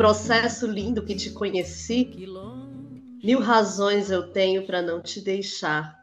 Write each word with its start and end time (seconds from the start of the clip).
processo 0.00 0.66
lindo 0.66 1.02
que 1.02 1.14
te 1.14 1.28
conheci, 1.28 2.10
mil 3.22 3.38
razões 3.38 4.10
eu 4.10 4.32
tenho 4.32 4.66
para 4.66 4.80
não 4.80 5.02
te 5.02 5.20
deixar. 5.20 5.94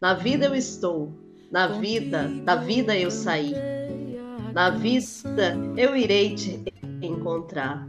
Na 0.00 0.14
vida 0.14 0.46
eu 0.46 0.54
estou, 0.54 1.12
na 1.52 1.66
vida, 1.66 2.26
da 2.42 2.56
vida 2.56 2.96
eu 2.96 3.10
saí. 3.10 3.52
Na 4.54 4.70
vida 4.70 5.58
eu 5.76 5.94
irei 5.94 6.34
te 6.34 6.64
encontrar. 7.02 7.86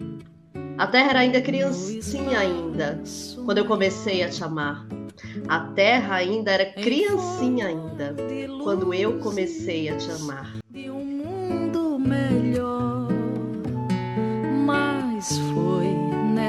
A 0.77 0.85
terra 0.85 1.11
era 1.11 1.19
ainda 1.19 1.39
criancinha 1.39 2.39
ainda, 2.39 3.02
quando 3.45 3.59
eu 3.59 3.66
comecei 3.66 4.21
a 4.23 4.30
te 4.30 4.44
amar. 4.44 4.85
A 5.47 5.71
terra 5.71 6.16
ainda 6.16 6.52
era 6.52 6.73
criancinha 6.73 7.67
ainda, 7.67 8.13
quando 8.61 8.94
eu 8.94 9.19
comecei 9.19 9.88
a 9.88 9.95
te 9.95 10.11
amar. 10.11 10.58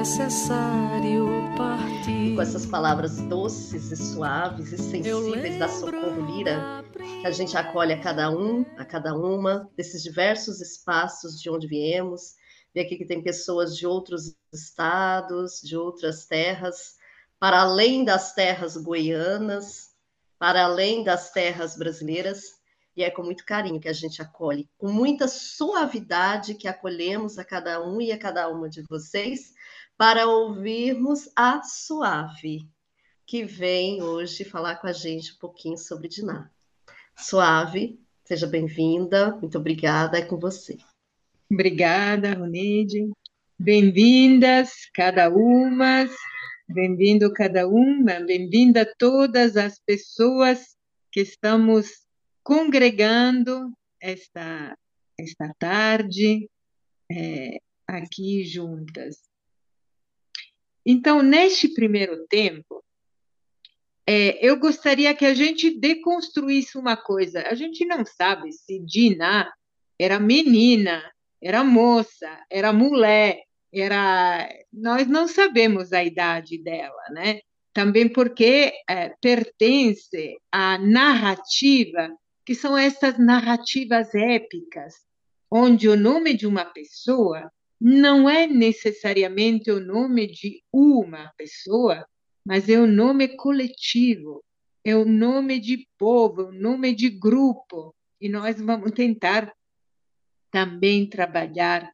Necessário 0.09 1.27
partir. 1.55 2.35
Com 2.35 2.41
essas 2.41 2.65
palavras 2.65 3.19
doces 3.29 3.93
e 3.93 3.97
suaves 3.97 4.73
e 4.73 4.79
sensíveis 4.79 5.59
da 5.59 5.69
Socorro 5.69 6.25
Lira, 6.25 6.83
que 7.21 7.27
a 7.27 7.31
gente 7.31 7.55
acolhe 7.59 7.93
a 7.93 8.01
cada 8.01 8.31
um, 8.31 8.65
a 8.79 8.87
cada 8.87 9.15
uma 9.15 9.71
desses 9.77 10.03
diversos 10.03 10.63
espaços 10.63 11.39
de 11.39 11.51
onde 11.51 11.67
viemos. 11.67 12.37
Vê 12.75 12.81
aqui 12.81 12.97
que 12.97 13.05
tem 13.05 13.23
pessoas 13.23 13.77
de 13.77 13.87
outros 13.87 14.35
estados, 14.51 15.61
de 15.63 15.77
outras 15.77 16.25
terras, 16.25 16.97
para 17.39 17.61
além 17.61 18.03
das 18.03 18.33
terras 18.33 18.79
goianas, 18.79 19.91
para 20.39 20.65
além 20.65 21.05
das 21.05 21.33
terras 21.33 21.77
brasileiras, 21.77 22.59
e 22.97 23.05
é 23.05 23.11
com 23.11 23.23
muito 23.23 23.45
carinho 23.45 23.79
que 23.79 23.89
a 23.89 23.93
gente 23.93 24.23
acolhe, 24.23 24.69
com 24.79 24.91
muita 24.91 25.29
suavidade 25.29 26.55
que 26.55 26.67
acolhemos 26.67 27.39
a 27.39 27.45
cada 27.45 27.87
um 27.87 28.01
e 28.01 28.11
a 28.11 28.19
cada 28.19 28.49
uma 28.49 28.71
de 28.71 28.83
vocês, 28.89 29.53
para 29.99 30.27
ouvirmos 30.27 31.29
a 31.37 31.63
Suave, 31.63 32.67
que 33.27 33.45
vem 33.45 34.03
hoje 34.03 34.45
falar 34.45 34.77
com 34.77 34.87
a 34.87 34.93
gente 34.93 35.35
um 35.35 35.39
pouquinho 35.39 35.77
sobre 35.77 36.09
Diná. 36.09 36.51
Suave, 37.17 38.01
seja 38.25 38.47
bem-vinda, 38.47 39.37
muito 39.37 39.59
obrigada, 39.59 40.17
é 40.19 40.23
com 40.25 40.39
você. 40.39 40.79
Obrigada, 41.51 42.33
Ronide. 42.33 43.11
Bem-vindas, 43.59 44.71
cada 44.95 45.29
uma 45.29 46.09
Bem-vindo 46.71 47.33
cada 47.33 47.67
uma, 47.67 48.21
bem-vinda 48.21 48.85
todas 48.99 49.57
as 49.57 49.79
pessoas 49.79 50.77
que 51.11 51.21
estamos 51.21 52.07
congregando 52.43 53.73
esta, 53.99 54.77
esta 55.19 55.55
tarde 55.59 56.47
é, 57.11 57.59
aqui 57.87 58.45
juntas. 58.45 59.28
Então, 60.91 61.21
neste 61.21 61.69
primeiro 61.69 62.27
tempo, 62.29 62.83
é, 64.07 64.39
eu 64.43 64.59
gostaria 64.59 65.15
que 65.15 65.27
a 65.27 65.35
gente 65.35 65.79
deconstruísse 65.79 66.79
uma 66.79 66.97
coisa. 66.97 67.43
A 67.47 67.55
gente 67.55 67.85
não 67.85 68.07
sabe 68.07 68.51
se 68.53 68.83
Dina 68.87 69.53
era 70.01 70.19
menina, 70.19 71.03
era 71.43 71.63
moça, 71.63 72.43
era 72.51 72.73
mulher, 72.73 73.43
era 73.71 74.49
nós 74.73 75.07
não 75.07 75.29
sabemos 75.29 75.93
a 75.93 76.03
idade 76.03 76.57
dela, 76.57 77.03
né? 77.11 77.41
Também 77.75 78.11
porque 78.11 78.73
é, 78.89 79.11
pertence 79.21 80.39
à 80.51 80.79
narrativa, 80.79 82.09
que 82.47 82.55
são 82.55 82.79
essas 82.79 83.19
narrativas 83.19 84.15
épicas, 84.15 84.95
onde 85.51 85.87
o 85.87 85.99
nome 85.99 86.33
de 86.33 86.47
uma 86.47 86.65
pessoa 86.65 87.53
não 87.81 88.29
é 88.29 88.47
necessariamente 88.47 89.71
o 89.71 89.81
nome 89.81 90.27
de 90.27 90.63
uma 90.73 91.33
pessoa, 91.37 92.07
mas 92.45 92.69
é 92.69 92.79
o 92.79 92.87
nome 92.87 93.37
coletivo, 93.37 94.45
é 94.85 94.97
o 94.97 95.05
nome 95.05 95.61
de 95.61 95.87
povo, 95.99 96.43
é 96.43 96.45
o 96.47 96.53
nome 96.53 96.95
de 96.95 97.11
grupo. 97.11 97.95
E 98.21 98.29
nós 98.29 98.61
vamos 98.61 98.93
tentar 98.93 99.53
também 100.51 101.09
trabalhar 101.09 101.93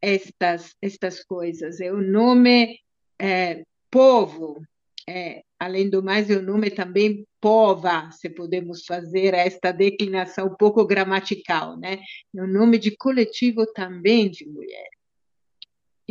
estas, 0.00 0.74
estas 0.80 1.22
coisas. 1.24 1.80
É 1.80 1.92
o 1.92 2.00
nome 2.00 2.78
é, 3.18 3.62
povo, 3.90 4.62
é, 5.08 5.42
além 5.58 5.90
do 5.90 6.02
mais, 6.02 6.30
é 6.30 6.36
o 6.36 6.42
nome 6.42 6.70
também 6.70 7.26
pova, 7.40 8.10
se 8.12 8.30
podemos 8.30 8.84
fazer 8.84 9.34
esta 9.34 9.72
declinação 9.72 10.46
um 10.46 10.56
pouco 10.56 10.86
gramatical, 10.86 11.76
né? 11.78 11.98
É 12.34 12.42
o 12.42 12.46
nome 12.46 12.78
de 12.78 12.96
coletivo 12.96 13.66
também 13.72 14.30
de 14.30 14.46
mulher. 14.46 14.99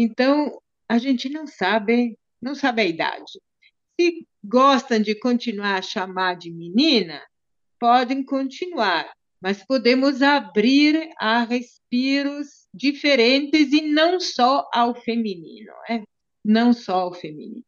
Então, 0.02 0.62
a 0.88 0.98
gente 0.98 1.28
não 1.28 1.46
sabe, 1.46 2.18
não 2.42 2.56
sabe 2.56 2.82
a 2.82 2.86
idade. 2.86 3.34
Se 4.00 4.26
gostam 4.42 5.02
de 5.02 5.14
continuar 5.14 5.76
a 5.76 5.82
chamar 5.82 6.38
de 6.38 6.50
menina, 6.50 7.22
podem 7.78 8.24
continuar, 8.24 9.12
mas 9.42 9.62
podemos 9.66 10.22
abrir 10.22 11.12
a 11.18 11.44
respiros 11.44 12.66
diferentes 12.74 13.74
e 13.74 13.82
não 13.82 14.22
só 14.22 14.70
ao 14.74 14.96
feminino, 14.96 15.74
é? 15.90 16.02
não 16.46 16.72
só 16.72 17.02
ao 17.02 17.14
feminino. 17.14 17.66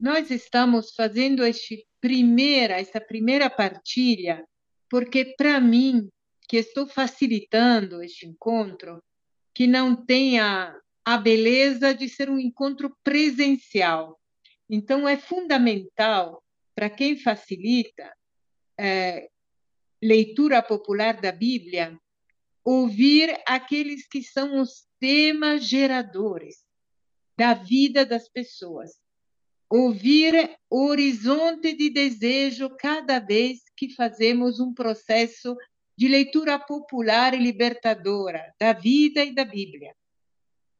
Nós 0.00 0.30
estamos 0.30 0.94
fazendo 0.94 1.44
este 1.44 1.86
primeira, 2.00 2.80
essa 2.80 2.98
primeira 2.98 3.50
partilha, 3.50 4.42
porque 4.88 5.34
para 5.36 5.60
mim, 5.60 6.08
que 6.48 6.56
estou 6.56 6.86
facilitando 6.86 8.02
este 8.02 8.26
encontro, 8.26 9.02
que 9.54 9.66
não 9.66 9.94
tenha 9.94 10.74
a 11.04 11.18
beleza 11.18 11.94
de 11.94 12.08
ser 12.08 12.30
um 12.30 12.38
encontro 12.38 12.96
presencial. 13.04 14.18
Então, 14.68 15.06
é 15.08 15.16
fundamental 15.16 16.42
para 16.74 16.88
quem 16.88 17.16
facilita 17.16 18.12
é, 18.78 19.28
leitura 20.02 20.62
popular 20.62 21.20
da 21.20 21.30
Bíblia, 21.30 21.98
ouvir 22.64 23.38
aqueles 23.46 24.08
que 24.08 24.22
são 24.22 24.60
os 24.60 24.86
temas 24.98 25.64
geradores 25.64 26.64
da 27.36 27.54
vida 27.54 28.06
das 28.06 28.28
pessoas. 28.28 28.92
Ouvir 29.68 30.56
o 30.70 30.86
horizonte 30.86 31.74
de 31.74 31.90
desejo 31.90 32.70
cada 32.78 33.18
vez 33.18 33.60
que 33.76 33.94
fazemos 33.94 34.60
um 34.60 34.72
processo 34.72 35.56
de 35.96 36.08
leitura 36.08 36.58
popular 36.58 37.34
e 37.34 37.38
libertadora 37.38 38.52
da 38.58 38.72
vida 38.72 39.24
e 39.24 39.34
da 39.34 39.44
Bíblia. 39.44 39.94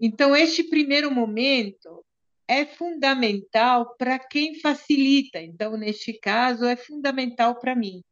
Então, 0.01 0.35
este 0.35 0.65
primeiro 0.65 1.11
momento 1.11 2.05
é 2.47 2.67
fundamental 2.67 3.95
para 3.97 4.19
quem 4.19 4.61
facilita. 4.61 5.41
Então, 5.41 5.77
neste 5.77 6.13
caso, 6.15 6.65
é 6.65 6.77
fundamental 6.77 7.59
para 7.59 7.75
mim 7.75 8.03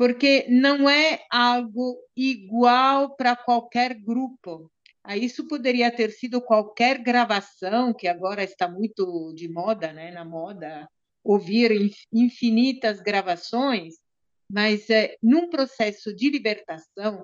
porque 0.00 0.46
não 0.48 0.88
é 0.88 1.26
algo 1.30 1.98
igual 2.16 3.14
para 3.16 3.36
qualquer 3.36 3.92
grupo. 3.92 4.72
Isso 5.14 5.46
poderia 5.46 5.94
ter 5.94 6.10
sido 6.10 6.40
qualquer 6.40 7.02
gravação, 7.02 7.92
que 7.92 8.08
agora 8.08 8.42
está 8.42 8.66
muito 8.66 9.34
de 9.34 9.46
moda, 9.46 9.92
né, 9.92 10.10
na 10.10 10.24
moda, 10.24 10.88
ouvir 11.22 11.92
infinitas 12.10 12.98
gravações, 13.02 13.96
mas 14.50 14.88
é, 14.88 15.18
num 15.22 15.50
processo 15.50 16.16
de 16.16 16.30
libertação 16.30 17.22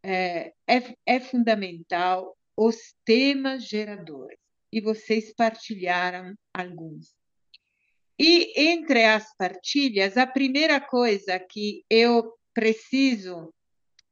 é, 0.00 0.52
é, 0.68 0.94
é 1.04 1.18
fundamental 1.18 2.36
os 2.56 2.94
temas 3.04 3.68
geradores. 3.68 4.38
E 4.72 4.80
vocês 4.80 5.32
partilharam 5.34 6.34
alguns. 6.52 7.14
E 8.18 8.52
entre 8.70 9.04
as 9.04 9.34
partilhas, 9.36 10.16
a 10.16 10.26
primeira 10.26 10.80
coisa 10.80 11.38
que 11.38 11.84
eu 11.90 12.32
preciso 12.52 13.52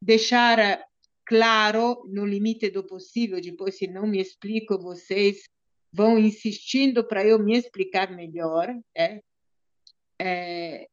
deixar 0.01 0.85
claro, 1.25 2.05
no 2.09 2.27
limite 2.27 2.69
do 2.71 2.85
possível, 2.85 3.41
depois, 3.41 3.79
se 3.79 3.87
não 3.87 4.07
me 4.07 4.21
explico, 4.21 4.79
vocês 4.79 5.49
vão 5.93 6.19
insistindo 6.19 7.07
para 7.07 7.25
eu 7.25 7.39
me 7.39 7.57
explicar 7.57 8.11
melhor, 8.11 8.75
é, 8.97 9.21
é, 10.21 10.87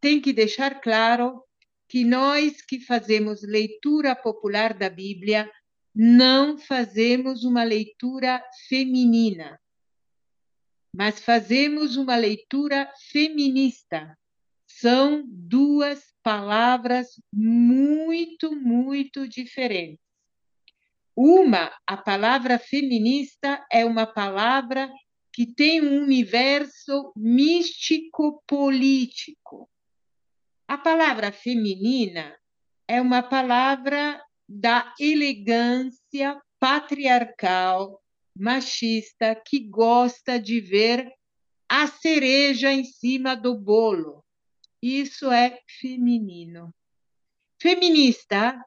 tem 0.00 0.20
que 0.20 0.32
deixar 0.32 0.80
claro 0.80 1.42
que 1.88 2.04
nós 2.04 2.62
que 2.62 2.80
fazemos 2.80 3.42
leitura 3.42 4.16
popular 4.16 4.72
da 4.72 4.88
Bíblia 4.88 5.50
não 5.94 6.58
fazemos 6.58 7.44
uma 7.44 7.62
leitura 7.62 8.42
feminina 8.68 9.60
mas 10.94 11.20
fazemos 11.20 11.96
uma 11.96 12.16
leitura 12.16 12.92
feminista, 13.10 14.14
são 14.66 15.24
duas 15.26 16.12
palavras 16.22 17.18
muito, 17.32 18.54
muito 18.54 19.26
diferentes. 19.26 20.04
Uma, 21.16 21.74
a 21.86 21.96
palavra 21.96 22.58
feminista 22.58 23.64
é 23.70 23.82
uma 23.84 24.06
palavra 24.06 24.92
que 25.32 25.46
tem 25.46 25.80
um 25.80 26.02
universo 26.02 27.12
místico-político. 27.16 29.70
A 30.68 30.76
palavra 30.76 31.32
feminina 31.32 32.36
é 32.86 33.00
uma 33.00 33.22
palavra 33.22 34.22
da 34.52 34.94
elegância 35.00 36.40
patriarcal, 36.60 38.00
machista, 38.36 39.34
que 39.34 39.60
gosta 39.60 40.38
de 40.38 40.60
ver 40.60 41.10
a 41.68 41.86
cereja 41.86 42.70
em 42.70 42.84
cima 42.84 43.34
do 43.34 43.54
bolo. 43.54 44.22
Isso 44.82 45.30
é 45.30 45.58
feminino. 45.80 46.74
Feminista 47.60 48.62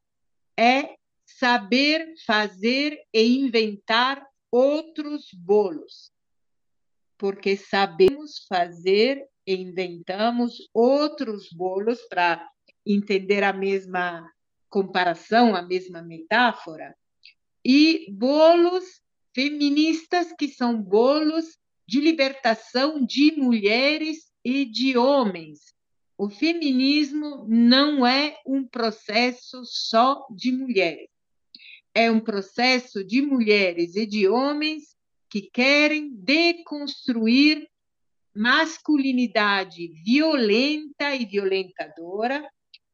é 0.57 0.95
saber 1.25 2.13
fazer 2.25 2.99
e 3.13 3.39
inventar 3.39 4.25
outros 4.49 5.29
bolos, 5.33 6.11
porque 7.17 7.57
sabemos 7.57 8.45
fazer 8.47 9.27
e 9.45 9.53
inventamos 9.53 10.57
outros 10.73 11.49
bolos 11.51 12.01
para 12.09 12.49
entender 12.85 13.43
a 13.43 13.53
mesma 13.53 14.31
comparação, 14.75 15.55
a 15.55 15.61
mesma 15.61 16.01
metáfora, 16.01 16.93
e 17.63 18.11
bolos 18.11 18.83
feministas 19.33 20.33
que 20.37 20.49
são 20.49 20.81
bolos 20.81 21.45
de 21.87 22.01
libertação 22.01 23.05
de 23.05 23.31
mulheres 23.37 24.29
e 24.43 24.65
de 24.65 24.97
homens. 24.97 25.73
O 26.17 26.29
feminismo 26.29 27.45
não 27.47 28.05
é 28.05 28.37
um 28.45 28.67
processo 28.67 29.63
só 29.63 30.27
de 30.29 30.51
mulheres. 30.51 31.07
É 31.93 32.11
um 32.11 32.19
processo 32.19 33.01
de 33.01 33.21
mulheres 33.21 33.95
e 33.95 34.05
de 34.05 34.27
homens 34.27 34.93
que 35.29 35.43
querem 35.43 36.13
deconstruir 36.17 37.65
masculinidade 38.35 39.87
violenta 40.03 41.15
e 41.15 41.25
violentadora 41.25 42.45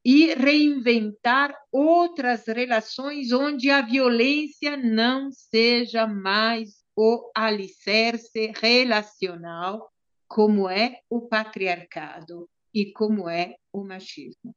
e 0.03 0.33
reinventar 0.33 1.56
outras 1.71 2.45
relações 2.48 3.31
onde 3.31 3.69
a 3.69 3.81
violência 3.81 4.75
não 4.75 5.31
seja 5.31 6.07
mais 6.07 6.81
o 6.95 7.31
alicerce 7.36 8.51
relacional, 8.59 9.92
como 10.27 10.68
é 10.69 11.00
o 11.09 11.21
patriarcado 11.21 12.50
e 12.74 12.92
como 12.92 13.30
é 13.30 13.56
o 13.71 13.83
machismo. 13.83 14.56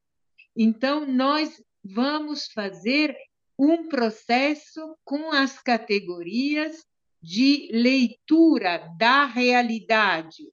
Então, 0.56 1.06
nós 1.06 1.62
vamos 1.82 2.46
fazer 2.46 3.16
um 3.58 3.88
processo 3.88 4.96
com 5.04 5.32
as 5.32 5.60
categorias 5.60 6.84
de 7.22 7.70
leitura 7.72 8.88
da 8.98 9.24
realidade, 9.24 10.44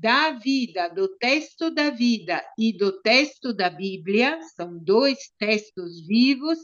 da 0.00 0.32
vida, 0.32 0.88
do 0.88 1.08
texto 1.16 1.70
da 1.70 1.90
vida 1.90 2.44
e 2.58 2.72
do 2.72 3.00
texto 3.00 3.52
da 3.52 3.70
Bíblia, 3.70 4.40
são 4.54 4.78
dois 4.78 5.30
textos 5.38 6.06
vivos, 6.06 6.58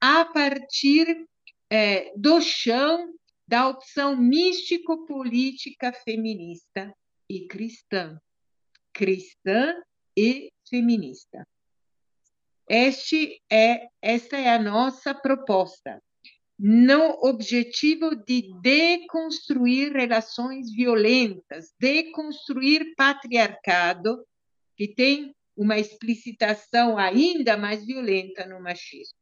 a 0.00 0.24
partir 0.24 1.26
é, 1.70 2.12
do 2.16 2.40
chão 2.40 3.12
da 3.46 3.68
opção 3.68 4.16
místico-política 4.16 5.92
feminista 5.92 6.94
e 7.28 7.46
cristã. 7.46 8.20
Cristã 8.92 9.74
e 10.16 10.52
feminista. 10.68 11.46
Este 12.68 13.40
é, 13.50 13.88
esta 14.02 14.36
é 14.36 14.50
a 14.50 14.62
nossa 14.62 15.14
proposta 15.14 16.00
no 16.58 17.24
objetivo 17.24 18.16
de 18.16 18.52
deconstruir 18.60 19.92
relações 19.92 20.72
violentas, 20.72 21.72
deconstruir 21.78 22.94
patriarcado, 22.96 24.26
que 24.76 24.88
tem 24.88 25.34
uma 25.56 25.78
explicitação 25.78 26.98
ainda 26.98 27.56
mais 27.56 27.86
violenta 27.86 28.44
no 28.44 28.60
machismo. 28.60 29.16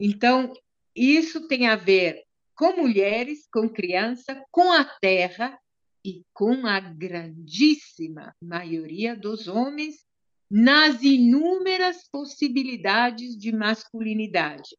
Então, 0.00 0.52
isso 0.94 1.46
tem 1.46 1.68
a 1.68 1.76
ver 1.76 2.24
com 2.54 2.76
mulheres, 2.76 3.46
com 3.52 3.68
criança, 3.68 4.42
com 4.50 4.72
a 4.72 4.84
terra 4.84 5.56
e 6.04 6.24
com 6.32 6.66
a 6.66 6.80
grandíssima 6.80 8.34
maioria 8.40 9.14
dos 9.14 9.46
homens 9.46 10.04
nas 10.50 11.02
inúmeras 11.02 12.08
possibilidades 12.08 13.36
de 13.36 13.52
masculinidade 13.52 14.76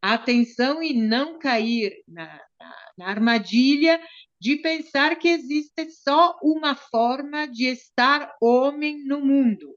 atenção 0.00 0.82
e 0.82 0.92
não 0.92 1.38
cair 1.38 2.02
na, 2.06 2.26
na, 2.58 2.74
na 2.98 3.06
armadilha 3.08 4.00
de 4.40 4.56
pensar 4.56 5.16
que 5.16 5.28
existe 5.28 5.90
só 5.90 6.38
uma 6.42 6.74
forma 6.74 7.46
de 7.46 7.66
estar 7.66 8.34
homem 8.40 9.04
no 9.04 9.20
mundo. 9.20 9.76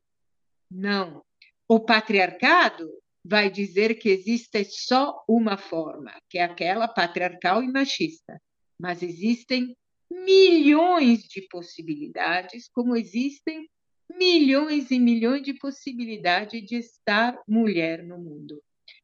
Não. 0.69 1.23
O 1.67 1.79
patriarcado 1.79 2.89
vai 3.23 3.49
dizer 3.49 3.95
que 3.95 4.09
existe 4.09 4.63
só 4.65 5.23
uma 5.27 5.57
forma, 5.57 6.13
que 6.29 6.37
é 6.37 6.43
aquela 6.43 6.87
patriarcal 6.87 7.63
e 7.63 7.71
machista. 7.71 8.41
Mas 8.79 9.03
existem 9.03 9.75
milhões 10.09 11.23
de 11.23 11.41
possibilidades, 11.49 12.69
como 12.73 12.95
existem 12.95 13.69
milhões 14.09 14.89
e 14.89 14.99
milhões 14.99 15.43
de 15.43 15.53
possibilidades 15.53 16.65
de 16.65 16.77
estar 16.77 17.39
mulher 17.47 18.03
no 18.03 18.17
mundo. 18.17 18.61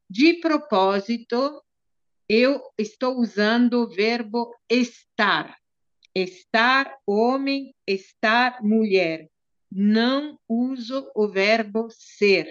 De 0.08 0.34
propósito, 0.34 1.62
eu 2.28 2.62
estou 2.78 3.18
usando 3.18 3.82
o 3.82 3.88
verbo 3.88 4.54
estar. 4.70 5.56
Estar 6.14 6.96
homem, 7.06 7.74
estar 7.86 8.62
mulher. 8.62 9.28
Não 9.70 10.38
uso 10.48 11.10
o 11.14 11.28
verbo 11.28 11.88
ser, 11.90 12.48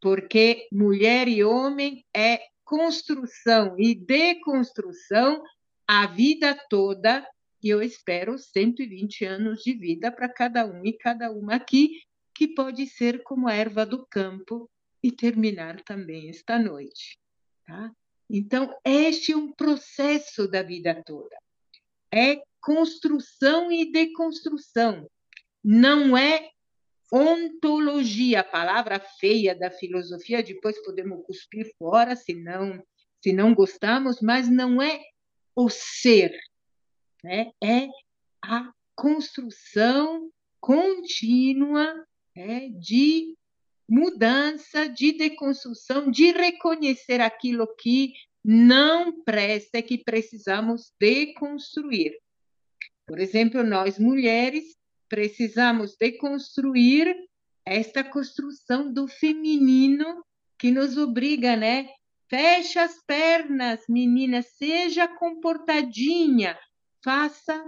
porque 0.00 0.68
mulher 0.70 1.28
e 1.28 1.44
homem 1.44 2.04
é 2.14 2.40
construção 2.64 3.76
e 3.78 3.94
deconstrução 3.94 5.42
a 5.86 6.06
vida 6.06 6.58
toda, 6.68 7.26
e 7.62 7.68
eu 7.68 7.80
espero 7.80 8.36
120 8.36 9.24
anos 9.24 9.62
de 9.62 9.74
vida 9.74 10.10
para 10.10 10.28
cada 10.28 10.66
um 10.66 10.84
e 10.84 10.92
cada 10.92 11.30
uma 11.30 11.54
aqui, 11.54 12.02
que 12.34 12.48
pode 12.48 12.86
ser 12.86 13.22
como 13.22 13.46
a 13.46 13.54
erva 13.54 13.86
do 13.86 14.04
campo, 14.06 14.68
e 15.02 15.10
terminar 15.10 15.82
também 15.82 16.28
esta 16.28 16.58
noite. 16.58 17.18
Tá? 17.66 17.90
Então, 18.30 18.74
este 18.84 19.32
é 19.32 19.36
um 19.36 19.52
processo 19.52 20.48
da 20.48 20.62
vida 20.62 21.02
toda. 21.04 21.36
É 22.12 22.42
construção 22.60 23.70
e 23.72 23.90
deconstrução. 23.90 25.08
Não 25.62 26.16
é 26.16 26.50
ontologia, 27.12 28.42
palavra 28.42 28.98
feia 28.98 29.54
da 29.54 29.70
filosofia, 29.70 30.42
depois 30.42 30.82
podemos 30.82 31.24
cuspir 31.26 31.70
fora 31.76 32.16
se 32.16 32.32
não, 32.32 32.82
se 33.20 33.32
não 33.34 33.54
gostamos, 33.54 34.20
mas 34.22 34.48
não 34.48 34.80
é 34.80 34.98
o 35.54 35.68
ser, 35.68 36.32
né? 37.22 37.52
é 37.62 37.88
a 38.40 38.72
construção 38.94 40.30
contínua 40.58 42.06
é, 42.34 42.68
de 42.70 43.36
mudança, 43.92 44.88
de 44.88 45.12
deconstrução, 45.12 46.10
de 46.10 46.32
reconhecer 46.32 47.20
aquilo 47.20 47.68
que 47.76 48.14
não 48.42 49.22
presta, 49.22 49.82
que 49.82 49.98
precisamos 50.02 50.90
deconstruir. 50.98 52.16
Por 53.06 53.20
exemplo, 53.20 53.62
nós 53.62 53.98
mulheres 53.98 54.64
precisamos 55.10 55.94
deconstruir 56.00 57.14
esta 57.66 58.02
construção 58.02 58.90
do 58.90 59.06
feminino 59.06 60.24
que 60.58 60.70
nos 60.70 60.96
obriga, 60.96 61.54
né? 61.54 61.86
Fecha 62.30 62.84
as 62.84 62.96
pernas, 63.04 63.80
menina, 63.90 64.40
seja 64.40 65.06
comportadinha, 65.06 66.58
faça 67.04 67.62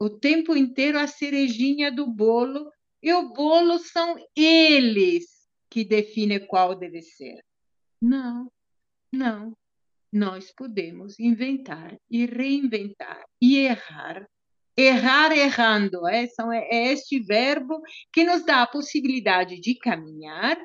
o 0.00 0.10
tempo 0.10 0.56
inteiro 0.56 0.98
a 0.98 1.06
cerejinha 1.06 1.92
do 1.92 2.08
bolo, 2.08 2.72
e 3.00 3.12
o 3.12 3.32
bolo 3.32 3.78
são 3.78 4.16
eles 4.34 5.39
que 5.70 5.84
define 5.84 6.40
qual 6.40 6.74
deve 6.74 7.00
ser. 7.00 7.40
Não, 8.02 8.50
não. 9.12 9.56
Nós 10.12 10.52
podemos 10.52 11.18
inventar 11.20 11.96
e 12.10 12.26
reinventar 12.26 13.24
e 13.40 13.58
errar. 13.58 14.26
Errar 14.76 15.32
errando, 15.32 16.08
é, 16.08 16.26
é 16.70 16.92
este 16.92 17.20
verbo 17.20 17.80
que 18.12 18.24
nos 18.24 18.44
dá 18.44 18.62
a 18.62 18.66
possibilidade 18.66 19.60
de 19.60 19.74
caminhar 19.76 20.58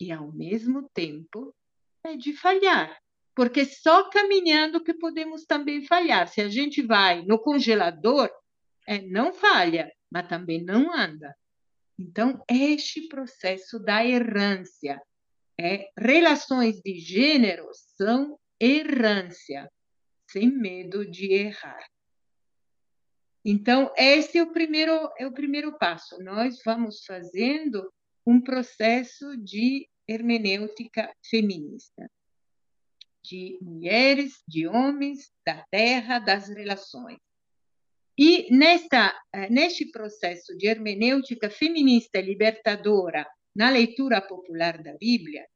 e, 0.00 0.12
ao 0.12 0.32
mesmo 0.32 0.88
tempo, 0.94 1.54
é 2.04 2.16
de 2.16 2.32
falhar. 2.32 2.96
Porque 3.34 3.66
só 3.66 4.08
caminhando 4.08 4.82
que 4.82 4.94
podemos 4.94 5.44
também 5.44 5.84
falhar. 5.84 6.28
Se 6.28 6.40
a 6.40 6.48
gente 6.48 6.80
vai 6.80 7.22
no 7.22 7.38
congelador, 7.38 8.30
é, 8.86 9.02
não 9.02 9.32
falha, 9.32 9.92
mas 10.10 10.28
também 10.28 10.62
não 10.62 10.94
anda. 10.94 11.34
Então, 11.98 12.42
este 12.48 13.08
processo 13.08 13.78
da 13.78 14.04
errância, 14.04 15.00
é, 15.58 15.90
relações 15.96 16.80
de 16.82 16.98
gênero 16.98 17.68
são 17.96 18.38
errância, 18.60 19.70
sem 20.28 20.50
medo 20.50 21.10
de 21.10 21.32
errar. 21.32 21.86
Então, 23.44 23.92
esse 23.96 24.38
é 24.38 24.42
o 24.42 24.52
primeiro, 24.52 25.10
é 25.18 25.26
o 25.26 25.32
primeiro 25.32 25.78
passo. 25.78 26.22
Nós 26.22 26.60
vamos 26.64 27.04
fazendo 27.04 27.90
um 28.26 28.40
processo 28.40 29.36
de 29.36 29.88
hermenêutica 30.06 31.14
feminista, 31.30 32.10
de 33.22 33.58
mulheres, 33.62 34.42
de 34.46 34.66
homens, 34.66 35.32
da 35.44 35.64
terra, 35.70 36.18
das 36.18 36.48
relações. 36.48 37.18
E 38.18 38.48
nesta, 38.50 39.14
eh, 39.32 39.50
neste 39.50 39.90
processo 39.90 40.56
de 40.56 40.66
hermenêutica 40.66 41.50
feminista 41.50 42.20
libertadora 42.20 43.26
na 43.54 43.68
leitura 43.70 44.20
popular 44.22 44.82
da 44.82 44.94
Bíblia, 44.96 45.46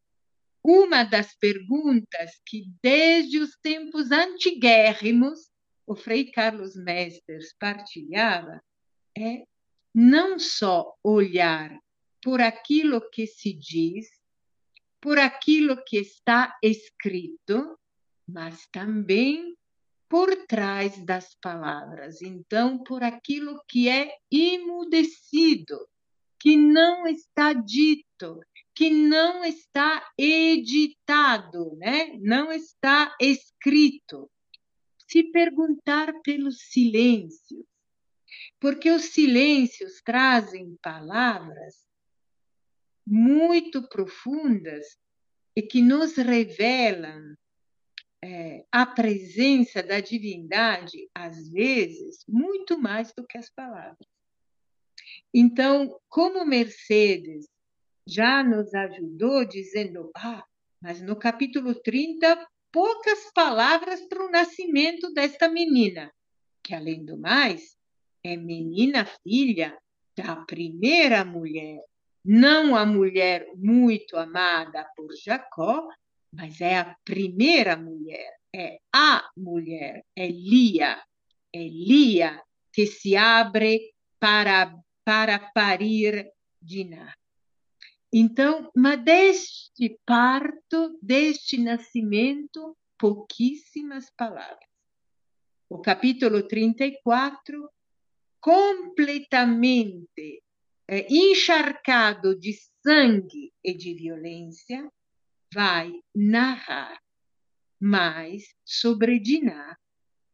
uma 0.62 1.04
das 1.04 1.34
perguntas 1.38 2.32
que, 2.44 2.64
desde 2.82 3.38
os 3.38 3.56
tempos 3.62 4.12
antiguérrimos, 4.12 5.50
o 5.86 5.96
Frei 5.96 6.30
Carlos 6.30 6.76
Mesters 6.76 7.54
partilhava 7.58 8.62
é 9.16 9.44
não 9.94 10.38
só 10.38 10.94
olhar 11.02 11.76
por 12.22 12.40
aquilo 12.40 13.00
que 13.10 13.26
se 13.26 13.54
diz, 13.54 14.06
por 15.00 15.18
aquilo 15.18 15.82
que 15.84 15.96
está 15.96 16.56
escrito, 16.62 17.78
mas 18.28 18.66
também 18.70 19.56
por 20.10 20.44
trás 20.48 20.98
das 21.04 21.36
palavras. 21.36 22.20
Então, 22.20 22.82
por 22.82 23.04
aquilo 23.04 23.62
que 23.68 23.88
é 23.88 24.12
imudecido, 24.28 25.78
que 26.36 26.56
não 26.56 27.06
está 27.06 27.52
dito, 27.52 28.40
que 28.74 28.90
não 28.90 29.44
está 29.44 30.04
editado, 30.18 31.76
né? 31.76 32.18
não 32.18 32.50
está 32.50 33.14
escrito. 33.20 34.28
Se 35.06 35.22
perguntar 35.22 36.12
pelo 36.24 36.50
silêncio, 36.50 37.64
porque 38.58 38.90
os 38.90 39.04
silêncios 39.12 40.02
trazem 40.04 40.76
palavras 40.82 41.86
muito 43.06 43.88
profundas 43.88 44.98
e 45.54 45.62
que 45.62 45.80
nos 45.80 46.16
revelam 46.16 47.36
é, 48.22 48.64
a 48.70 48.84
presença 48.84 49.82
da 49.82 50.00
divindade, 50.00 51.08
às 51.14 51.48
vezes, 51.48 52.24
muito 52.28 52.78
mais 52.78 53.12
do 53.14 53.26
que 53.26 53.38
as 53.38 53.50
palavras. 53.50 54.06
Então, 55.32 55.98
como 56.08 56.44
Mercedes 56.44 57.48
já 58.06 58.42
nos 58.42 58.74
ajudou 58.74 59.44
dizendo, 59.44 60.10
ah, 60.16 60.44
mas 60.80 61.00
no 61.00 61.16
capítulo 61.16 61.74
30, 61.74 62.46
poucas 62.72 63.30
palavras 63.32 64.00
para 64.08 64.24
o 64.24 64.30
nascimento 64.30 65.12
desta 65.12 65.48
menina, 65.48 66.12
que, 66.62 66.74
além 66.74 67.04
do 67.04 67.18
mais, 67.18 67.76
é 68.22 68.36
menina 68.36 69.04
filha 69.04 69.76
da 70.16 70.36
primeira 70.36 71.24
mulher, 71.24 71.82
não 72.24 72.76
a 72.76 72.84
mulher 72.84 73.46
muito 73.56 74.16
amada 74.16 74.86
por 74.94 75.08
Jacó, 75.16 75.88
mas 76.32 76.60
é 76.60 76.78
a 76.78 76.96
primeira 77.04 77.76
mulher, 77.76 78.38
é 78.54 78.80
a 78.92 79.28
mulher, 79.36 80.04
é 80.16 80.28
Lia, 80.28 81.02
é 81.52 81.62
Lia 81.62 82.42
que 82.72 82.86
se 82.86 83.16
abre 83.16 83.92
para, 84.18 84.74
para 85.04 85.38
parir 85.38 86.30
Diná. 86.62 87.14
Então, 88.12 88.70
mas 88.74 89.02
deste 89.02 89.98
parto, 90.04 90.98
deste 91.00 91.56
nascimento, 91.58 92.76
pouquíssimas 92.98 94.10
palavras. 94.16 94.68
O 95.68 95.78
capítulo 95.78 96.46
34, 96.46 97.70
completamente 98.40 100.42
é, 100.88 101.06
encharcado 101.08 102.36
de 102.36 102.52
sangue 102.82 103.52
e 103.62 103.72
de 103.72 103.94
violência, 103.94 104.90
vai 105.52 105.92
narrar 106.14 107.00
mais 107.78 108.54
sobre 108.64 109.18
Diná 109.18 109.76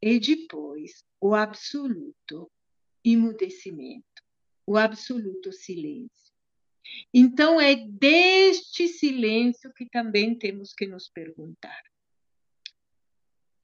e 0.02 0.18
depois 0.18 1.04
o 1.20 1.35
absoluto 1.35 2.50
imudecimento, 3.04 4.23
o 4.66 4.76
absoluto 4.76 5.52
silêncio. 5.52 6.35
Então, 7.12 7.61
é 7.61 7.75
deste 7.75 8.88
silêncio 8.88 9.73
que 9.75 9.88
também 9.88 10.37
temos 10.37 10.73
que 10.73 10.87
nos 10.87 11.08
perguntar. 11.08 11.82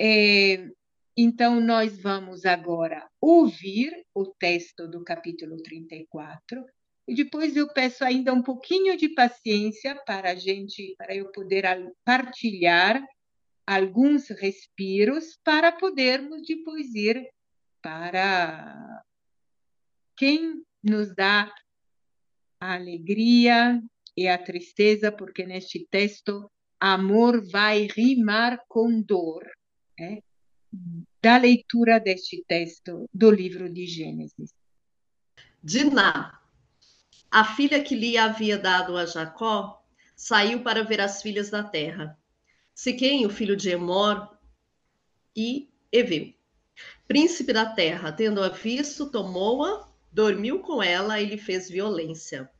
É, 0.00 0.68
então, 1.16 1.60
nós 1.60 1.98
vamos 1.98 2.44
agora 2.44 3.08
ouvir 3.20 4.04
o 4.14 4.26
texto 4.26 4.88
do 4.88 5.04
capítulo 5.04 5.62
34 5.62 6.64
e 7.06 7.14
depois 7.14 7.56
eu 7.56 7.68
peço 7.72 8.04
ainda 8.04 8.32
um 8.32 8.42
pouquinho 8.42 8.96
de 8.96 9.08
paciência 9.08 9.94
para 10.06 10.30
a 10.30 10.34
gente, 10.34 10.94
para 10.96 11.14
eu 11.14 11.30
poder 11.32 11.64
partilhar 12.04 13.02
alguns 13.66 14.28
respiros 14.28 15.38
para 15.44 15.72
podermos 15.72 16.46
depois 16.46 16.94
ir 16.94 17.28
para 17.80 19.02
quem 20.16 20.62
nos 20.82 21.14
dá 21.14 21.52
a 22.60 22.74
alegria 22.74 23.82
e 24.16 24.28
a 24.28 24.38
tristeza, 24.38 25.10
porque 25.10 25.44
neste 25.44 25.86
texto 25.90 26.50
amor 26.78 27.44
vai 27.50 27.86
rimar 27.86 28.62
com 28.68 29.00
dor, 29.00 29.44
né? 29.98 30.18
da 31.22 31.36
leitura 31.36 32.00
deste 32.00 32.42
texto 32.46 33.08
do 33.12 33.30
livro 33.30 33.72
de 33.72 33.86
Gênesis. 33.86 34.52
Diná, 35.62 36.41
a 37.32 37.44
filha 37.44 37.82
que 37.82 37.94
Lia 37.94 38.24
havia 38.24 38.58
dado 38.58 38.94
a 38.94 39.06
Jacó 39.06 39.82
saiu 40.14 40.62
para 40.62 40.84
ver 40.84 41.00
as 41.00 41.22
filhas 41.22 41.48
da 41.48 41.64
terra. 41.64 42.18
Siquém, 42.74 43.24
o 43.24 43.30
filho 43.30 43.56
de 43.56 43.70
Emor, 43.70 44.36
e 45.34 45.70
Eveu. 45.90 46.34
Príncipe 47.08 47.50
da 47.50 47.64
terra, 47.64 48.12
tendo-a 48.12 48.50
visto, 48.50 49.10
tomou-a, 49.10 49.88
dormiu 50.12 50.60
com 50.60 50.82
ela 50.82 51.18
e 51.20 51.24
lhe 51.24 51.38
fez 51.38 51.70
violência. 51.70 52.50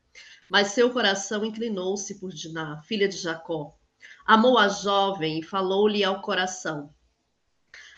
Mas 0.48 0.68
seu 0.68 0.90
coração 0.90 1.44
inclinou-se 1.44 2.18
por 2.18 2.30
Diná, 2.32 2.80
filha 2.80 3.06
de 3.06 3.18
Jacó. 3.18 3.76
Amou 4.24 4.56
a 4.56 4.68
jovem 4.68 5.40
e 5.40 5.42
falou-lhe 5.42 6.02
ao 6.02 6.22
coração. 6.22 6.94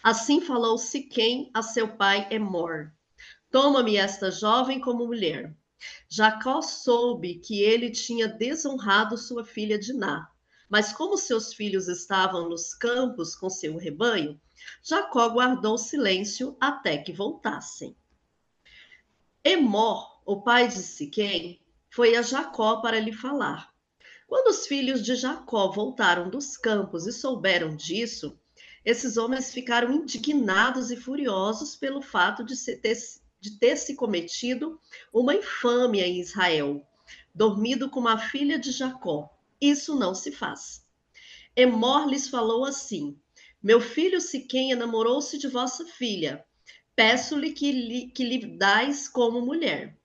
Assim 0.02 0.40
falou 0.40 0.76
Siquém 0.76 1.52
a 1.54 1.62
seu 1.62 1.97
pai 1.97 2.26
Emor: 2.33 2.93
Toma-me 3.49 3.97
esta 3.97 4.28
jovem 4.33 4.81
como 4.81 5.07
mulher. 5.07 5.54
Jacó 6.09 6.62
soube 6.62 7.37
que 7.37 7.62
ele 7.62 7.91
tinha 7.91 8.29
desonrado 8.29 9.19
sua 9.19 9.45
filha 9.45 9.79
Diná. 9.79 10.31
Mas 10.69 10.93
como 10.93 11.17
seus 11.17 11.53
filhos 11.53 11.88
estavam 11.88 12.49
nos 12.49 12.75
campos 12.75 13.35
com 13.37 13.50
seu 13.50 13.76
rebanho, 13.76 14.41
Jacó 14.83 15.29
guardou 15.29 15.76
silêncio 15.76 16.57
até 16.61 16.99
que 16.99 17.12
voltassem. 17.12 17.97
Emor, 19.43 20.21
o 20.25 20.41
pai 20.43 20.69
de 20.69 20.83
Siquém, 20.83 21.61
foi 21.91 22.17
a 22.17 22.23
Jacó 22.23 22.81
para 22.81 22.99
lhe 22.99 23.12
falar. 23.12 23.73
Quando 24.26 24.49
os 24.49 24.67
filhos 24.67 25.05
de 25.05 25.14
Jacó 25.14 25.69
voltaram 25.71 26.31
dos 26.31 26.57
campos 26.57 27.07
e 27.07 27.12
souberam 27.12 27.76
disso, 27.76 28.38
esses 28.85 29.17
homens 29.17 29.53
ficaram 29.53 29.93
indignados 29.93 30.91
e 30.91 30.97
furiosos 30.97 31.76
pelo 31.76 32.03
fato 32.03 32.43
de 32.43 32.57
ter 32.76 32.97
de 33.45 33.59
ter 33.59 33.77
se 33.77 33.95
cometido 33.95 34.81
uma 35.13 35.35
infâmia 35.35 36.07
em 36.07 36.19
Israel, 36.19 36.83
dormido 37.35 37.91
com 37.91 38.01
uma 38.01 38.17
filha 38.17 38.59
de 38.59 38.73
Jacó. 38.73 39.29
Isso 39.61 39.95
não 39.95 40.15
se 40.15 40.33
faz. 40.33 40.83
Emor 41.55 42.09
lhes 42.09 42.27
falou 42.27 42.65
assim: 42.65 43.21
Meu 43.63 43.83
filho 43.83 44.19
Siquém 44.19 44.71
enamorou-se 44.71 45.37
de 45.37 45.47
vossa 45.47 45.85
filha. 45.85 46.43
Peço-lhe 46.97 47.53
que, 47.53 47.71
lhe, 47.71 48.11
que 48.13 48.25
lhe 48.25 48.57
dais 48.57 49.11
como 49.11 49.43
mulher. 49.43 50.01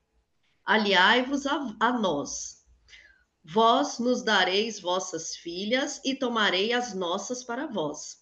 Aliai-vos 0.66 1.48
a, 1.48 1.78
a 1.80 1.94
nós. 1.94 2.66
Vós 3.42 4.00
nos 4.00 4.22
dareis 4.22 4.82
vossas 4.82 5.34
filhas 5.34 6.02
e 6.04 6.14
tomarei 6.14 6.74
as 6.74 6.94
nossas 6.94 7.42
para 7.42 7.68
vós. 7.68 8.19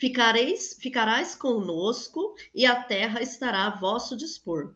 Ficareis, 0.00 0.78
ficarás 0.80 1.34
conosco 1.34 2.34
e 2.54 2.64
a 2.64 2.82
terra 2.82 3.20
estará 3.20 3.66
a 3.66 3.78
vosso 3.78 4.16
dispor. 4.16 4.74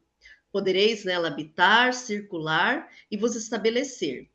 Podereis 0.53 1.03
nela 1.03 1.29
habitar, 1.29 1.95
circular 1.95 2.91
e 3.11 3.17
vos 3.17 3.35
estabelecer. 3.35 4.29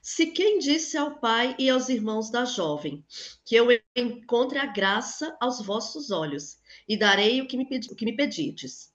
Se 0.00 0.28
quem 0.28 0.60
disse 0.60 0.96
ao 0.96 1.18
pai 1.18 1.56
e 1.58 1.68
aos 1.68 1.88
irmãos 1.88 2.30
da 2.30 2.44
jovem 2.44 3.04
que 3.44 3.56
eu 3.56 3.66
encontre 3.96 4.56
a 4.56 4.66
graça 4.66 5.36
aos 5.40 5.60
vossos 5.60 6.12
olhos 6.12 6.58
e 6.88 6.96
darei 6.96 7.42
o 7.42 7.48
que 7.48 7.56
me, 7.56 7.68
pedi, 7.68 7.88
o 7.90 7.96
que 7.96 8.04
me 8.04 8.14
pedides. 8.14 8.94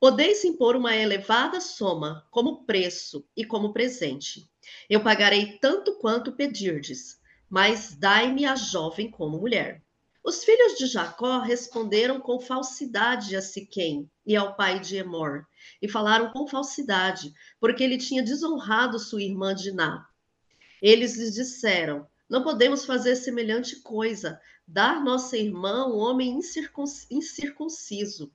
Podeis 0.00 0.42
impor 0.44 0.74
uma 0.74 0.96
elevada 0.96 1.60
soma 1.60 2.26
como 2.28 2.64
preço 2.64 3.24
e 3.36 3.44
como 3.44 3.72
presente. 3.72 4.50
Eu 4.88 5.00
pagarei 5.00 5.58
tanto 5.58 5.94
quanto 6.00 6.32
pedirdes, 6.32 7.20
mas 7.48 7.94
dai-me 7.94 8.44
a 8.46 8.56
jovem 8.56 9.08
como 9.08 9.38
mulher. 9.38 9.80
Os 10.22 10.44
filhos 10.44 10.76
de 10.76 10.86
Jacó 10.86 11.38
responderam 11.38 12.20
com 12.20 12.38
falsidade 12.38 13.34
a 13.34 13.40
Siquém 13.40 14.10
e 14.26 14.36
ao 14.36 14.54
pai 14.54 14.78
de 14.78 14.96
Emor, 14.96 15.46
e 15.80 15.88
falaram 15.88 16.30
com 16.30 16.46
falsidade, 16.46 17.32
porque 17.58 17.82
ele 17.82 17.96
tinha 17.96 18.22
desonrado 18.22 18.98
sua 18.98 19.22
irmã 19.22 19.54
Diná. 19.54 20.06
Eles 20.82 21.16
lhes 21.16 21.32
disseram: 21.32 22.06
Não 22.28 22.42
podemos 22.42 22.84
fazer 22.84 23.16
semelhante 23.16 23.80
coisa, 23.80 24.38
dar 24.68 25.02
nossa 25.02 25.38
irmã 25.38 25.86
um 25.86 25.96
homem 25.96 26.38
incircunciso, 27.10 28.30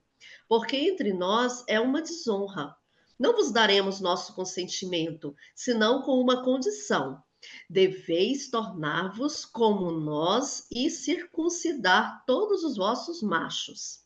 porque 0.48 0.76
entre 0.76 1.12
nós 1.12 1.62
é 1.68 1.78
uma 1.78 2.02
desonra. 2.02 2.74
Não 3.16 3.32
vos 3.32 3.52
daremos 3.52 4.00
nosso 4.00 4.34
consentimento, 4.34 5.36
senão 5.54 6.02
com 6.02 6.20
uma 6.20 6.42
condição 6.42 7.22
Deveis 7.68 8.50
tornar-vos 8.50 9.44
como 9.44 9.90
nós 9.90 10.66
e 10.70 10.90
circuncidar 10.90 12.24
todos 12.26 12.64
os 12.64 12.76
vossos 12.76 13.22
machos. 13.22 14.04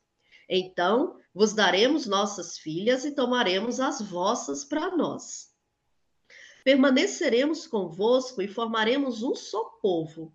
Então 0.49 1.17
vos 1.33 1.53
daremos 1.53 2.07
nossas 2.07 2.59
filhas 2.59 3.05
e 3.05 3.13
tomaremos 3.13 3.79
as 3.79 4.03
vossas 4.03 4.65
para 4.65 4.97
nós. 4.97 5.51
Permaneceremos 6.65 7.67
convosco 7.67 8.43
e 8.43 8.49
formaremos 8.49 9.23
um 9.23 9.35
só 9.35 9.65
povo. 9.81 10.35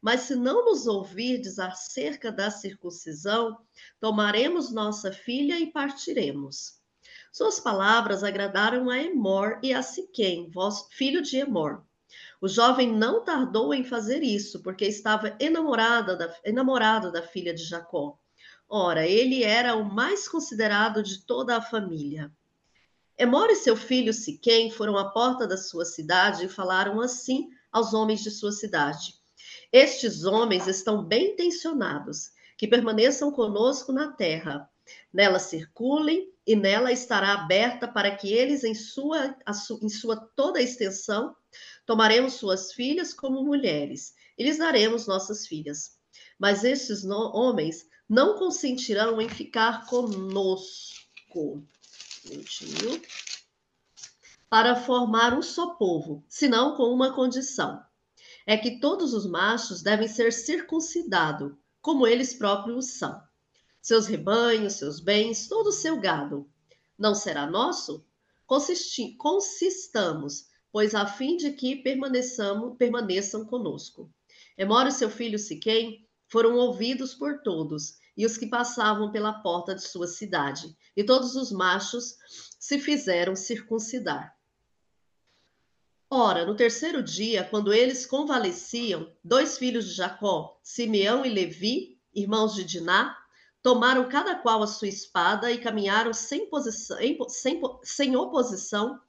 Mas 0.00 0.22
se 0.22 0.36
não 0.36 0.64
nos 0.64 0.86
ouvirdes 0.86 1.58
acerca 1.58 2.30
da 2.30 2.50
circuncisão, 2.50 3.58
tomaremos 4.00 4.72
nossa 4.72 5.12
filha 5.12 5.58
e 5.58 5.72
partiremos. 5.72 6.80
Suas 7.32 7.60
palavras 7.60 8.22
agradaram 8.22 8.88
a 8.88 8.98
Emor 8.98 9.58
e 9.62 9.74
a 9.74 9.82
Siquém, 9.82 10.50
filho 10.90 11.20
de 11.20 11.38
Emor. 11.38 11.84
O 12.40 12.48
jovem 12.48 12.92
não 12.92 13.24
tardou 13.24 13.72
em 13.72 13.84
fazer 13.84 14.22
isso, 14.22 14.62
porque 14.62 14.84
estava 14.84 15.36
enamorada 15.40 16.16
da, 16.16 16.34
enamorado 16.44 17.10
da 17.10 17.22
filha 17.22 17.54
de 17.54 17.64
Jacó. 17.64 18.18
Ora, 18.68 19.06
ele 19.06 19.42
era 19.42 19.74
o 19.74 19.84
mais 19.84 20.28
considerado 20.28 21.02
de 21.02 21.24
toda 21.24 21.56
a 21.56 21.62
família. 21.62 22.30
Emor 23.18 23.48
e 23.48 23.56
seu 23.56 23.76
filho 23.76 24.12
Siquém 24.12 24.70
foram 24.70 24.98
à 24.98 25.10
porta 25.10 25.46
da 25.46 25.56
sua 25.56 25.86
cidade 25.86 26.44
e 26.44 26.48
falaram 26.48 27.00
assim 27.00 27.48
aos 27.72 27.94
homens 27.94 28.22
de 28.22 28.30
sua 28.30 28.52
cidade: 28.52 29.14
Estes 29.72 30.24
homens 30.24 30.66
estão 30.66 31.02
bem 31.02 31.32
intencionados, 31.32 32.32
que 32.58 32.68
permaneçam 32.68 33.30
conosco 33.30 33.92
na 33.92 34.12
terra. 34.12 34.68
Nela 35.12 35.38
circulem 35.38 36.30
e 36.46 36.54
nela 36.54 36.92
estará 36.92 37.32
aberta 37.32 37.88
para 37.88 38.14
que 38.14 38.32
eles, 38.32 38.62
em 38.64 38.74
sua, 38.74 39.36
em 39.82 39.88
sua 39.88 40.16
toda 40.36 40.60
extensão, 40.60 41.34
Tomaremos 41.84 42.34
suas 42.34 42.72
filhas 42.72 43.14
como 43.14 43.44
mulheres 43.44 44.14
e 44.36 44.44
lhes 44.44 44.58
daremos 44.58 45.06
nossas 45.06 45.46
filhas. 45.46 45.96
Mas 46.38 46.64
estes 46.64 47.04
homens 47.04 47.86
não 48.08 48.38
consentirão 48.38 49.20
em 49.20 49.28
ficar 49.28 49.86
conosco. 49.86 51.64
Minutinho. 52.24 53.00
Para 54.48 54.76
formar 54.76 55.34
um 55.34 55.42
só 55.42 55.74
povo, 55.74 56.24
senão 56.28 56.76
com 56.76 56.84
uma 56.92 57.14
condição: 57.14 57.82
é 58.46 58.56
que 58.56 58.78
todos 58.78 59.12
os 59.12 59.26
machos 59.26 59.82
devem 59.82 60.06
ser 60.06 60.32
circuncidados, 60.32 61.52
como 61.80 62.06
eles 62.06 62.34
próprios 62.34 62.90
são. 62.90 63.20
Seus 63.82 64.06
rebanhos, 64.06 64.74
seus 64.74 65.00
bens, 65.00 65.48
todo 65.48 65.68
o 65.68 65.72
seu 65.72 66.00
gado. 66.00 66.48
Não 66.98 67.14
será 67.14 67.46
nosso? 67.46 68.04
Consisti 68.46 69.16
consistamos 69.16 70.46
pois 70.76 70.94
a 70.94 71.06
fim 71.06 71.38
de 71.38 71.52
que 71.52 71.74
permaneçamos, 71.74 72.76
permaneçam 72.76 73.46
conosco. 73.46 74.12
Emora 74.58 74.90
seu 74.90 75.08
filho 75.08 75.38
Siquém 75.38 76.06
foram 76.28 76.54
ouvidos 76.56 77.14
por 77.14 77.40
todos, 77.40 77.94
e 78.14 78.26
os 78.26 78.36
que 78.36 78.46
passavam 78.46 79.10
pela 79.10 79.40
porta 79.40 79.74
de 79.74 79.80
sua 79.80 80.06
cidade, 80.06 80.76
e 80.94 81.02
todos 81.02 81.34
os 81.34 81.50
machos 81.50 82.18
se 82.60 82.78
fizeram 82.78 83.34
circuncidar. 83.34 84.36
Ora, 86.10 86.44
no 86.44 86.54
terceiro 86.54 87.02
dia, 87.02 87.42
quando 87.44 87.72
eles 87.72 88.04
convalesciam, 88.04 89.10
dois 89.24 89.56
filhos 89.56 89.86
de 89.86 89.94
Jacó, 89.94 90.60
Simeão 90.62 91.24
e 91.24 91.30
Levi, 91.30 91.98
irmãos 92.14 92.54
de 92.54 92.64
Diná, 92.64 93.16
tomaram 93.62 94.10
cada 94.10 94.34
qual 94.34 94.62
a 94.62 94.66
sua 94.66 94.88
espada 94.88 95.50
e 95.50 95.56
caminharam 95.56 96.12
sem, 96.12 96.50
posição, 96.50 96.98
sem, 97.30 97.62
sem 97.82 98.14
oposição 98.14 99.00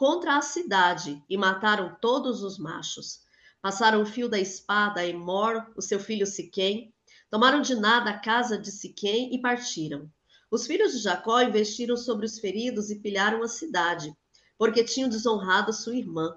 contra 0.00 0.38
a 0.38 0.40
cidade 0.40 1.22
e 1.28 1.36
mataram 1.36 1.94
todos 2.00 2.42
os 2.42 2.56
machos. 2.56 3.20
Passaram 3.60 4.00
o 4.00 4.06
fio 4.06 4.30
da 4.30 4.38
espada 4.38 5.02
a 5.02 5.06
Emor, 5.06 5.70
o 5.76 5.82
seu 5.82 6.00
filho 6.00 6.26
Siquém, 6.26 6.90
tomaram 7.30 7.60
de 7.60 7.74
nada 7.74 8.08
a 8.08 8.18
casa 8.18 8.56
de 8.56 8.72
Siquém 8.72 9.34
e 9.34 9.38
partiram. 9.42 10.10
Os 10.50 10.66
filhos 10.66 10.92
de 10.92 11.00
Jacó 11.00 11.42
investiram 11.42 11.98
sobre 11.98 12.24
os 12.24 12.38
feridos 12.38 12.90
e 12.90 12.98
pilharam 12.98 13.42
a 13.42 13.46
cidade, 13.46 14.10
porque 14.56 14.82
tinham 14.82 15.06
desonrado 15.06 15.70
sua 15.70 15.94
irmã. 15.94 16.34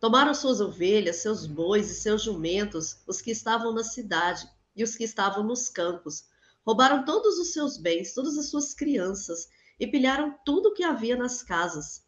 Tomaram 0.00 0.32
suas 0.32 0.62
ovelhas, 0.62 1.16
seus 1.16 1.46
bois 1.46 1.90
e 1.90 1.94
seus 1.94 2.22
jumentos, 2.22 3.02
os 3.06 3.20
que 3.20 3.32
estavam 3.32 3.70
na 3.74 3.84
cidade 3.84 4.48
e 4.74 4.82
os 4.82 4.96
que 4.96 5.04
estavam 5.04 5.44
nos 5.44 5.68
campos. 5.68 6.24
Roubaram 6.64 7.04
todos 7.04 7.38
os 7.38 7.52
seus 7.52 7.76
bens, 7.76 8.14
todas 8.14 8.38
as 8.38 8.48
suas 8.48 8.72
crianças, 8.72 9.50
e 9.78 9.86
pilharam 9.86 10.34
tudo 10.42 10.70
o 10.70 10.72
que 10.72 10.82
havia 10.82 11.18
nas 11.18 11.42
casas. 11.42 12.03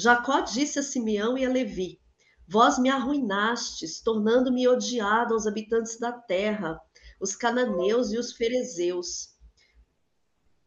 Jacó 0.00 0.40
disse 0.40 0.78
a 0.78 0.82
Simeão 0.82 1.36
e 1.36 1.44
a 1.44 1.48
Levi: 1.48 2.00
Vós 2.48 2.78
me 2.78 2.88
arruinastes, 2.88 4.00
tornando-me 4.00 4.66
odiado 4.66 5.34
aos 5.34 5.46
habitantes 5.46 5.98
da 5.98 6.10
terra, 6.10 6.80
os 7.20 7.36
cananeus 7.36 8.10
e 8.10 8.18
os 8.18 8.32
ferezeus. 8.32 9.28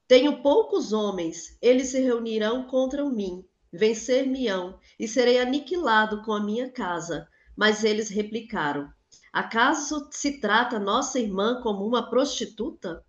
Tenho 0.07 0.43
poucos 0.43 0.93
homens, 0.93 1.57
eles 1.59 1.89
se 1.89 1.99
reunirão 1.99 2.67
contra 2.67 3.03
mim, 3.09 3.43
vencer-me-ão, 3.71 4.79
e 4.99 5.07
serei 5.07 5.39
aniquilado 5.39 6.21
com 6.21 6.31
a 6.31 6.43
minha 6.43 6.71
casa. 6.71 7.27
Mas 7.57 7.83
eles 7.83 8.09
replicaram: 8.09 8.87
Acaso 9.31 10.09
se 10.11 10.39
trata 10.39 10.77
nossa 10.77 11.19
irmã 11.19 11.59
como 11.63 11.83
uma 11.85 12.07
prostituta? 12.07 13.03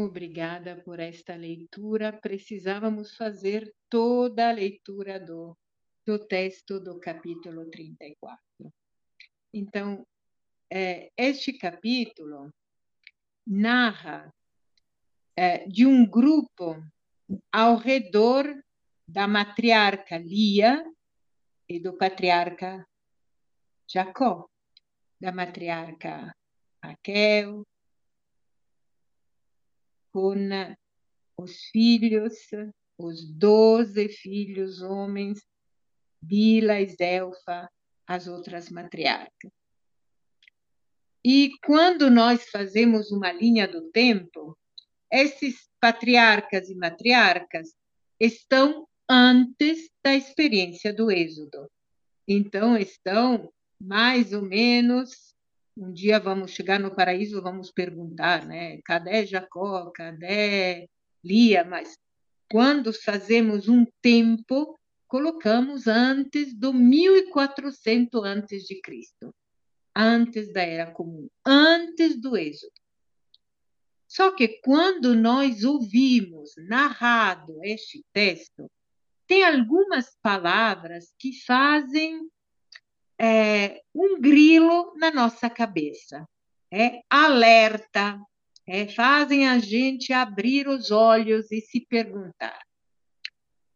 Obrigada 0.00 0.80
por 0.84 1.00
esta 1.00 1.34
leitura. 1.34 2.12
Precisávamos 2.12 3.16
fazer 3.16 3.74
toda 3.90 4.48
a 4.48 4.52
leitura 4.52 5.18
do, 5.18 5.58
do 6.06 6.24
texto 6.24 6.78
do 6.78 7.00
capítulo 7.00 7.68
34. 7.68 8.38
Então, 9.52 10.06
é, 10.70 11.10
este 11.16 11.52
capítulo 11.52 12.54
narra 13.44 14.32
é, 15.36 15.66
de 15.66 15.84
um 15.84 16.08
grupo 16.08 16.80
ao 17.50 17.74
redor 17.74 18.46
da 19.04 19.26
matriarca 19.26 20.16
Lia 20.16 20.80
e 21.68 21.80
do 21.80 21.98
patriarca 21.98 22.86
Jacó, 23.88 24.48
da 25.20 25.32
matriarca 25.32 26.32
Raquel, 26.80 27.66
com 30.20 31.44
os 31.44 31.56
filhos, 31.72 32.34
os 32.98 33.24
doze 33.24 34.08
filhos 34.08 34.82
homens, 34.82 35.40
Bila 36.20 36.80
e 36.80 36.86
Zelfa, 36.88 37.70
as 38.06 38.26
outras 38.26 38.70
matriarcas. 38.70 39.52
E 41.24 41.50
quando 41.64 42.10
nós 42.10 42.48
fazemos 42.50 43.12
uma 43.12 43.32
linha 43.32 43.68
do 43.68 43.90
tempo, 43.90 44.56
esses 45.12 45.68
patriarcas 45.80 46.68
e 46.68 46.74
matriarcas 46.74 47.74
estão 48.18 48.86
antes 49.08 49.90
da 50.02 50.14
experiência 50.14 50.92
do 50.92 51.10
Êxodo. 51.10 51.70
Então, 52.26 52.76
estão 52.76 53.52
mais 53.80 54.32
ou 54.32 54.42
menos 54.42 55.27
um 55.78 55.92
dia 55.92 56.18
vamos 56.18 56.50
chegar 56.50 56.80
no 56.80 56.94
paraíso, 56.94 57.40
vamos 57.40 57.70
perguntar, 57.70 58.44
né? 58.44 58.80
Cadê 58.84 59.24
Jacó? 59.24 59.90
Cadê 59.92 60.88
Lia? 61.24 61.64
Mas 61.64 61.96
quando 62.50 62.92
fazemos 62.92 63.68
um 63.68 63.86
tempo, 64.02 64.76
colocamos 65.06 65.86
antes 65.86 66.52
do 66.52 66.74
1400 66.74 68.24
antes 68.24 68.64
de 68.64 68.80
Cristo, 68.80 69.32
antes 69.94 70.52
da 70.52 70.62
era 70.62 70.90
comum, 70.90 71.28
antes 71.46 72.20
do 72.20 72.36
êxodo. 72.36 72.72
Só 74.08 74.32
que 74.32 74.60
quando 74.64 75.14
nós 75.14 75.62
ouvimos 75.62 76.54
narrado 76.56 77.62
este 77.62 78.04
texto, 78.12 78.68
tem 79.28 79.44
algumas 79.44 80.16
palavras 80.22 81.14
que 81.18 81.32
fazem 81.44 82.28
é, 83.18 83.80
um 83.94 84.20
grilo 84.20 84.92
na 84.96 85.10
nossa 85.10 85.50
cabeça. 85.50 86.26
É 86.70 87.00
alerta, 87.10 88.20
é, 88.66 88.86
fazem 88.88 89.48
a 89.48 89.58
gente 89.58 90.12
abrir 90.12 90.68
os 90.68 90.90
olhos 90.90 91.50
e 91.50 91.60
se 91.60 91.80
perguntar. 91.80 92.60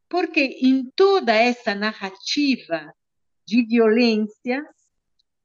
Porque 0.08 0.58
em 0.62 0.90
toda 0.94 1.34
essa 1.34 1.74
narrativa 1.74 2.92
de 3.46 3.64
violência, 3.64 4.62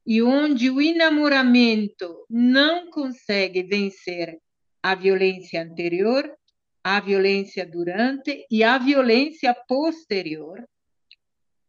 e 0.06 0.22
onde 0.22 0.70
o 0.70 0.82
enamoramento 0.82 2.26
não 2.30 2.90
consegue 2.90 3.64
vencer 3.64 4.38
a 4.82 4.96
violência 4.96 5.62
anterior, 5.62 6.34
a 6.82 7.00
violência 7.02 7.66
durante 7.66 8.46
e 8.50 8.64
a 8.64 8.78
violência 8.78 9.54
posterior, 9.68 10.66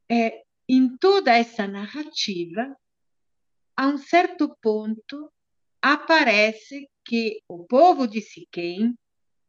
é, 0.09 0.43
em 0.69 0.97
toda 0.99 1.37
essa 1.37 1.67
narrativa, 1.67 2.77
a 3.75 3.87
um 3.89 3.97
certo 3.97 4.55
ponto, 4.61 5.33
aparece 5.81 6.89
que 7.05 7.41
o 7.49 7.65
povo 7.65 8.07
de 8.07 8.21
Siquém 8.21 8.95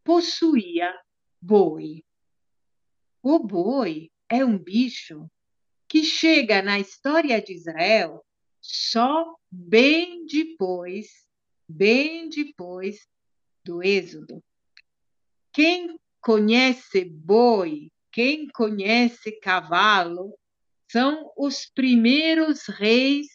possuía 0.04 0.94
boi. 1.42 2.04
O 3.22 3.40
boi 3.40 4.10
é 4.30 4.46
um 4.46 4.58
bicho 4.58 5.30
que 5.90 6.04
chega 6.04 6.62
na 6.62 6.80
história 6.80 7.42
de 7.42 7.54
Israel 7.54 8.24
só 8.62 9.36
bem 9.52 10.26
depois, 10.26 11.08
bem 11.68 12.30
depois 12.30 13.08
do 13.64 13.84
Êxodo. 13.84 14.42
Quem 15.52 16.00
conhece 16.22 17.04
boi, 17.04 17.92
quem 18.12 18.48
conhece 18.50 19.32
cavalo, 19.40 20.39
são 20.92 21.32
os 21.38 21.66
primeiros 21.66 22.66
reis 22.68 23.28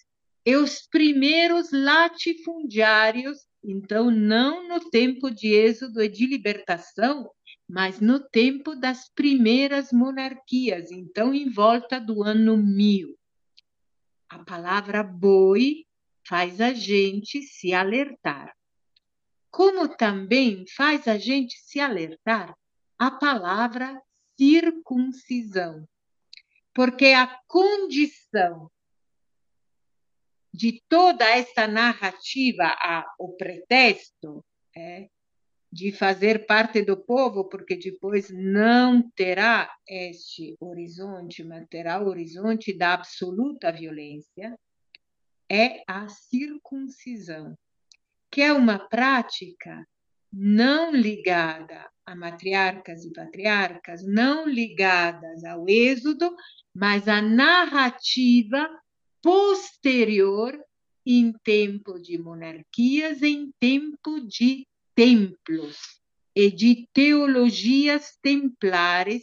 e 0.44 0.56
os 0.56 0.86
primeiros 0.86 1.70
latifundiários, 1.72 3.38
então 3.62 4.10
não 4.10 4.68
no 4.68 4.90
tempo 4.90 5.30
de 5.30 5.48
êxodo 5.48 6.02
e 6.02 6.08
de 6.08 6.26
libertação, 6.26 7.30
mas 7.68 8.00
no 8.00 8.20
tempo 8.20 8.74
das 8.74 9.08
primeiras 9.08 9.90
monarquias, 9.92 10.90
então 10.90 11.32
em 11.32 11.48
volta 11.48 11.98
do 11.98 12.22
ano 12.22 12.56
mil. 12.56 13.16
A 14.28 14.40
palavra 14.40 15.02
boi 15.02 15.86
faz 16.26 16.60
a 16.60 16.72
gente 16.72 17.40
se 17.42 17.72
alertar. 17.72 18.54
Como 19.50 19.88
também 19.88 20.64
faz 20.76 21.06
a 21.06 21.16
gente 21.16 21.56
se 21.60 21.78
alertar 21.78 22.54
a 22.98 23.10
palavra 23.10 24.02
circuncisão. 24.36 25.86
Porque 26.74 27.06
a 27.06 27.38
condição 27.46 28.70
de 30.52 30.82
toda 30.88 31.24
essa 31.28 31.66
narrativa, 31.66 32.64
a, 32.64 33.04
o 33.18 33.36
pretexto 33.36 34.44
é, 34.76 35.08
de 35.72 35.90
fazer 35.90 36.46
parte 36.46 36.82
do 36.82 36.96
povo, 36.96 37.48
porque 37.48 37.76
depois 37.76 38.30
não 38.30 39.10
terá 39.10 39.68
este 39.88 40.56
horizonte, 40.60 41.42
mas 41.42 41.66
terá 41.68 42.00
o 42.00 42.06
horizonte 42.06 42.76
da 42.76 42.94
absoluta 42.94 43.72
violência, 43.72 44.56
é 45.50 45.82
a 45.88 46.08
circuncisão, 46.08 47.58
que 48.30 48.40
é 48.40 48.52
uma 48.52 48.78
prática 48.88 49.84
não 50.32 50.92
ligada 50.92 51.90
a 52.06 52.14
matriarcas 52.14 53.04
e 53.04 53.12
patriarcas, 53.12 54.06
não 54.06 54.46
ligadas 54.46 55.42
ao 55.44 55.68
êxodo, 55.68 56.34
mas 56.74 57.08
à 57.08 57.22
narrativa 57.22 58.68
posterior 59.22 60.58
em 61.06 61.32
tempo 61.44 61.98
de 61.98 62.18
monarquias, 62.18 63.22
em 63.22 63.50
tempo 63.58 64.20
de 64.20 64.66
templos 64.94 65.78
e 66.34 66.50
de 66.50 66.88
teologias 66.92 68.16
templares 68.22 69.22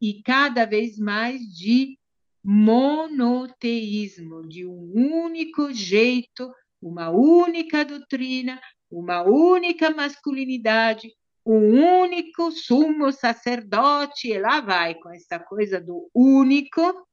e 0.00 0.22
cada 0.22 0.64
vez 0.64 0.98
mais 0.98 1.40
de 1.40 1.98
monoteísmo, 2.42 4.48
de 4.48 4.66
um 4.66 4.92
único 5.24 5.72
jeito, 5.72 6.52
uma 6.80 7.10
única 7.10 7.84
doutrina, 7.84 8.60
uma 8.90 9.22
única 9.22 9.90
masculinidade, 9.90 11.14
um 11.44 12.00
único 12.02 12.50
sumo 12.52 13.12
sacerdote, 13.12 14.28
e 14.28 14.38
lá 14.38 14.60
vai 14.60 14.94
com 14.94 15.10
essa 15.10 15.38
coisa 15.38 15.80
do 15.80 16.08
único, 16.14 17.06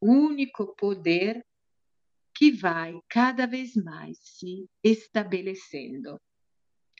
único 0.00 0.74
poder 0.76 1.44
que 2.34 2.50
vai 2.50 3.00
cada 3.08 3.46
vez 3.46 3.74
mais 3.74 4.18
se 4.20 4.68
estabelecendo 4.84 6.20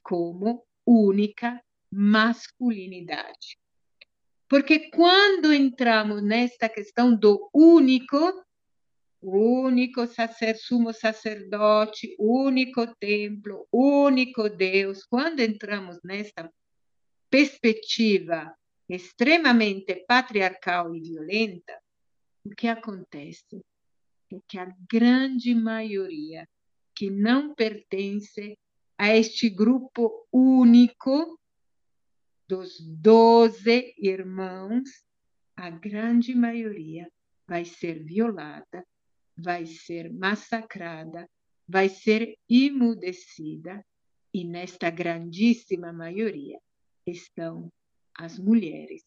como 0.03 0.64
única 0.87 1.62
masculinidade. 1.92 3.59
Porque 4.49 4.90
quando 4.90 5.53
entramos 5.53 6.23
nesta 6.23 6.69
questão 6.69 7.14
do 7.14 7.51
único, 7.53 8.16
único 9.22 10.07
sacer, 10.07 10.57
sumo 10.57 10.92
sacerdote, 10.92 12.14
único 12.18 12.94
templo, 12.96 13.66
único 13.72 14.48
Deus, 14.48 15.05
quando 15.05 15.40
entramos 15.40 15.98
nesta 16.02 16.52
perspectiva 17.31 18.57
extremamente 18.88 20.05
patriarcal 20.07 20.94
e 20.94 21.00
violenta, 21.00 21.81
o 22.44 22.50
que 22.50 22.68
acontece 22.68 23.64
é 24.33 24.38
que 24.46 24.59
a 24.59 24.72
grande 24.88 25.55
maioria 25.55 26.48
que 26.94 27.11
não 27.11 27.55
pertence 27.55 28.59
a 28.96 29.14
este 29.14 29.50
grupo 29.50 30.26
único 30.33 31.38
dos 32.48 32.81
doze 32.81 33.94
irmãos, 33.98 34.88
a 35.57 35.68
grande 35.70 36.35
maioria 36.35 37.11
vai 37.46 37.64
ser 37.64 38.05
violada, 38.05 38.87
vai 39.37 39.66
ser 39.66 40.12
massacrada, 40.12 41.29
vai 41.68 41.88
ser 41.88 42.37
imudecida, 42.49 43.85
e 44.33 44.44
nesta 44.44 44.90
grandíssima 44.90 45.92
maioria 45.92 46.61
estão 47.07 47.72
as 48.14 48.38
mulheres, 48.38 49.03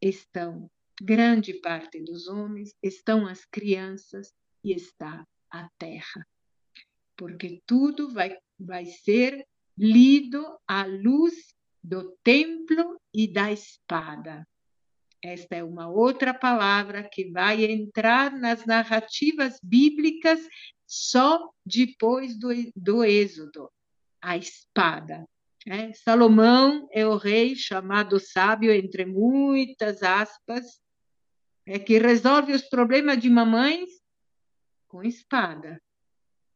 estão 0.00 0.68
grande 1.00 1.54
parte 1.54 2.02
dos 2.02 2.26
homens, 2.26 2.74
estão 2.82 3.26
as 3.26 3.44
crianças 3.44 4.32
e 4.64 4.72
está 4.72 5.24
a 5.50 5.68
terra. 5.78 6.26
Porque 7.16 7.62
tudo 7.66 8.12
vai 8.12 8.36
vai 8.58 8.84
ser 8.84 9.46
lido 9.76 10.44
à 10.66 10.84
luz 10.84 11.54
do 11.82 12.14
templo 12.22 13.00
e 13.14 13.32
da 13.32 13.50
espada. 13.50 14.46
Esta 15.22 15.56
é 15.56 15.64
uma 15.64 15.88
outra 15.88 16.32
palavra 16.32 17.02
que 17.02 17.30
vai 17.30 17.64
entrar 17.64 18.32
nas 18.32 18.64
narrativas 18.64 19.58
bíblicas 19.62 20.40
só 20.86 21.50
depois 21.64 22.38
do, 22.38 22.48
do 22.74 23.04
Êxodo 23.04 23.70
a 24.20 24.36
espada. 24.36 25.28
É, 25.66 25.92
Salomão 25.92 26.88
é 26.90 27.06
o 27.06 27.16
rei 27.16 27.54
chamado 27.54 28.18
sábio, 28.18 28.72
entre 28.72 29.04
muitas 29.04 30.02
aspas, 30.02 30.80
é 31.66 31.78
que 31.78 31.98
resolve 31.98 32.52
os 32.52 32.62
problemas 32.62 33.18
de 33.18 33.28
mamães 33.28 33.90
com 34.88 35.02
espada. 35.02 35.80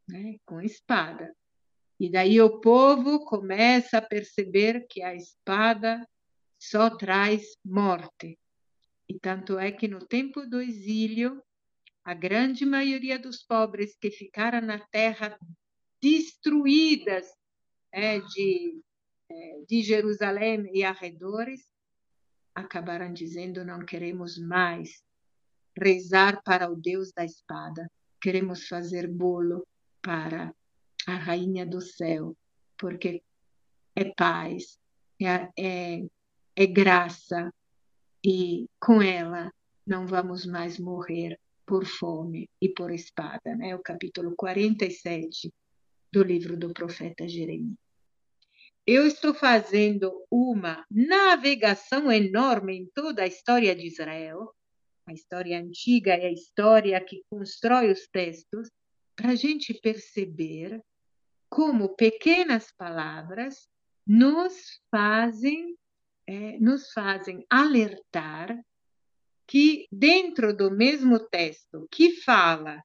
Né? 0.09 0.37
Com 0.47 0.61
espada. 0.61 1.35
E 2.01 2.11
daí 2.11 2.41
o 2.41 2.61
povo 2.61 3.25
começa 3.25 3.99
a 3.99 4.03
perceber 4.03 4.87
que 4.89 5.03
a 5.03 5.15
espada 5.15 6.07
só 6.59 6.91
traz 6.91 7.57
morte. 7.65 8.39
E 9.09 9.19
tanto 9.19 9.59
é 9.59 9.71
que 9.71 9.87
no 9.87 10.05
tempo 10.05 10.47
do 10.47 10.61
exílio, 10.61 11.43
a 12.05 12.15
grande 12.15 12.65
maioria 12.65 13.19
dos 13.19 13.43
pobres 13.43 13.97
que 14.01 14.11
ficaram 14.11 14.61
na 14.61 14.79
terra 14.79 15.39
destruídas 16.01 17.27
é, 17.93 18.21
de, 18.21 18.81
é, 19.31 19.61
de 19.69 19.83
Jerusalém 19.83 20.69
e 20.73 20.85
arredores, 20.85 21.67
acabaram 22.55 23.13
dizendo: 23.13 23.65
não 23.65 23.85
queremos 23.85 24.39
mais 24.39 25.03
rezar 25.77 26.43
para 26.43 26.71
o 26.71 26.77
Deus 26.77 27.13
da 27.13 27.25
espada, 27.25 27.91
queremos 28.21 28.69
fazer 28.69 29.09
bolo 29.09 29.67
para 30.01 30.55
a 31.07 31.15
rainha 31.15 31.67
do 31.67 31.81
céu, 31.81 32.37
porque 32.79 33.23
é 33.97 34.05
paz, 34.15 34.79
é, 35.21 35.49
é, 35.59 36.07
é 36.57 36.67
graça, 36.67 37.53
e 38.25 38.67
com 38.81 39.03
ela 39.03 39.53
não 39.87 40.07
vamos 40.07 40.47
mais 40.47 40.79
morrer 40.79 41.39
por 41.67 41.85
fome 41.85 42.49
e 42.61 42.69
por 42.69 42.91
espada, 42.91 43.55
né? 43.55 43.75
O 43.75 43.83
capítulo 43.83 44.35
47 44.35 45.53
do 46.11 46.23
livro 46.23 46.57
do 46.57 46.73
profeta 46.73 47.29
Jeremias. 47.29 47.77
Eu 48.87 49.07
estou 49.07 49.35
fazendo 49.35 50.13
uma 50.31 50.85
navegação 50.91 52.11
enorme 52.13 52.77
em 52.77 52.87
toda 52.95 53.23
a 53.23 53.27
história 53.27 53.75
de 53.75 53.87
Israel, 53.87 54.55
a 55.07 55.13
história 55.13 55.59
antiga 55.59 56.17
e 56.17 56.25
a 56.25 56.33
história 56.33 57.01
que 57.03 57.23
constrói 57.29 57.91
os 57.91 58.07
textos, 58.07 58.71
para 59.17 59.31
a 59.33 59.35
gente 59.35 59.73
perceber 59.75 60.83
como 61.49 61.95
pequenas 61.95 62.73
palavras 62.77 63.69
nos 64.07 64.81
fazem, 64.91 65.77
é, 66.27 66.59
nos 66.59 66.93
fazem 66.93 67.45
alertar 67.51 68.59
que 69.47 69.87
dentro 69.93 70.57
do 70.57 70.71
mesmo 70.71 71.19
texto 71.19 71.87
que 71.91 72.21
fala 72.23 72.83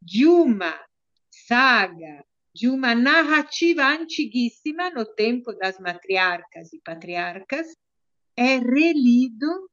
de 0.00 0.26
uma 0.26 0.78
saga, 1.30 2.24
de 2.54 2.68
uma 2.68 2.94
narrativa 2.94 3.86
antiguíssima 3.86 4.90
no 4.90 5.04
tempo 5.04 5.52
das 5.52 5.78
matriarcas 5.78 6.72
e 6.72 6.80
patriarcas, 6.80 7.66
é 8.36 8.58
relido 8.58 9.68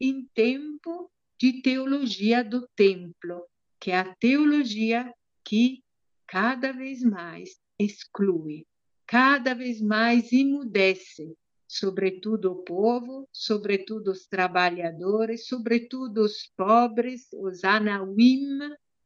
em 0.00 0.26
tempo 0.34 1.10
de 1.38 1.62
teologia 1.62 2.42
do 2.42 2.66
templo, 2.74 3.46
que 3.78 3.90
é 3.90 3.98
a 3.98 4.14
teologia 4.16 5.12
que 5.44 5.82
cada 6.26 6.72
vez 6.72 7.02
mais 7.02 7.60
exclui, 7.78 8.66
cada 9.06 9.54
vez 9.54 9.80
mais 9.80 10.32
imudece, 10.32 11.36
sobretudo 11.66 12.52
o 12.52 12.62
povo, 12.62 13.28
sobretudo 13.32 14.12
os 14.12 14.26
trabalhadores, 14.26 15.46
sobretudo 15.46 16.22
os 16.22 16.46
pobres, 16.56 17.28
os 17.32 17.64
anawim, 17.64 18.58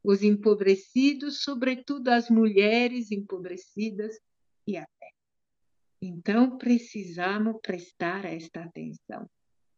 os 0.03 0.23
empobrecidos, 0.23 1.42
sobretudo 1.42 2.09
as 2.09 2.29
mulheres 2.29 3.11
empobrecidas 3.11 4.18
e 4.66 4.77
a 4.77 4.87
fé. 4.99 5.11
Então, 6.03 6.57
precisamos 6.57 7.61
prestar 7.62 8.25
esta 8.25 8.62
atenção. 8.62 9.29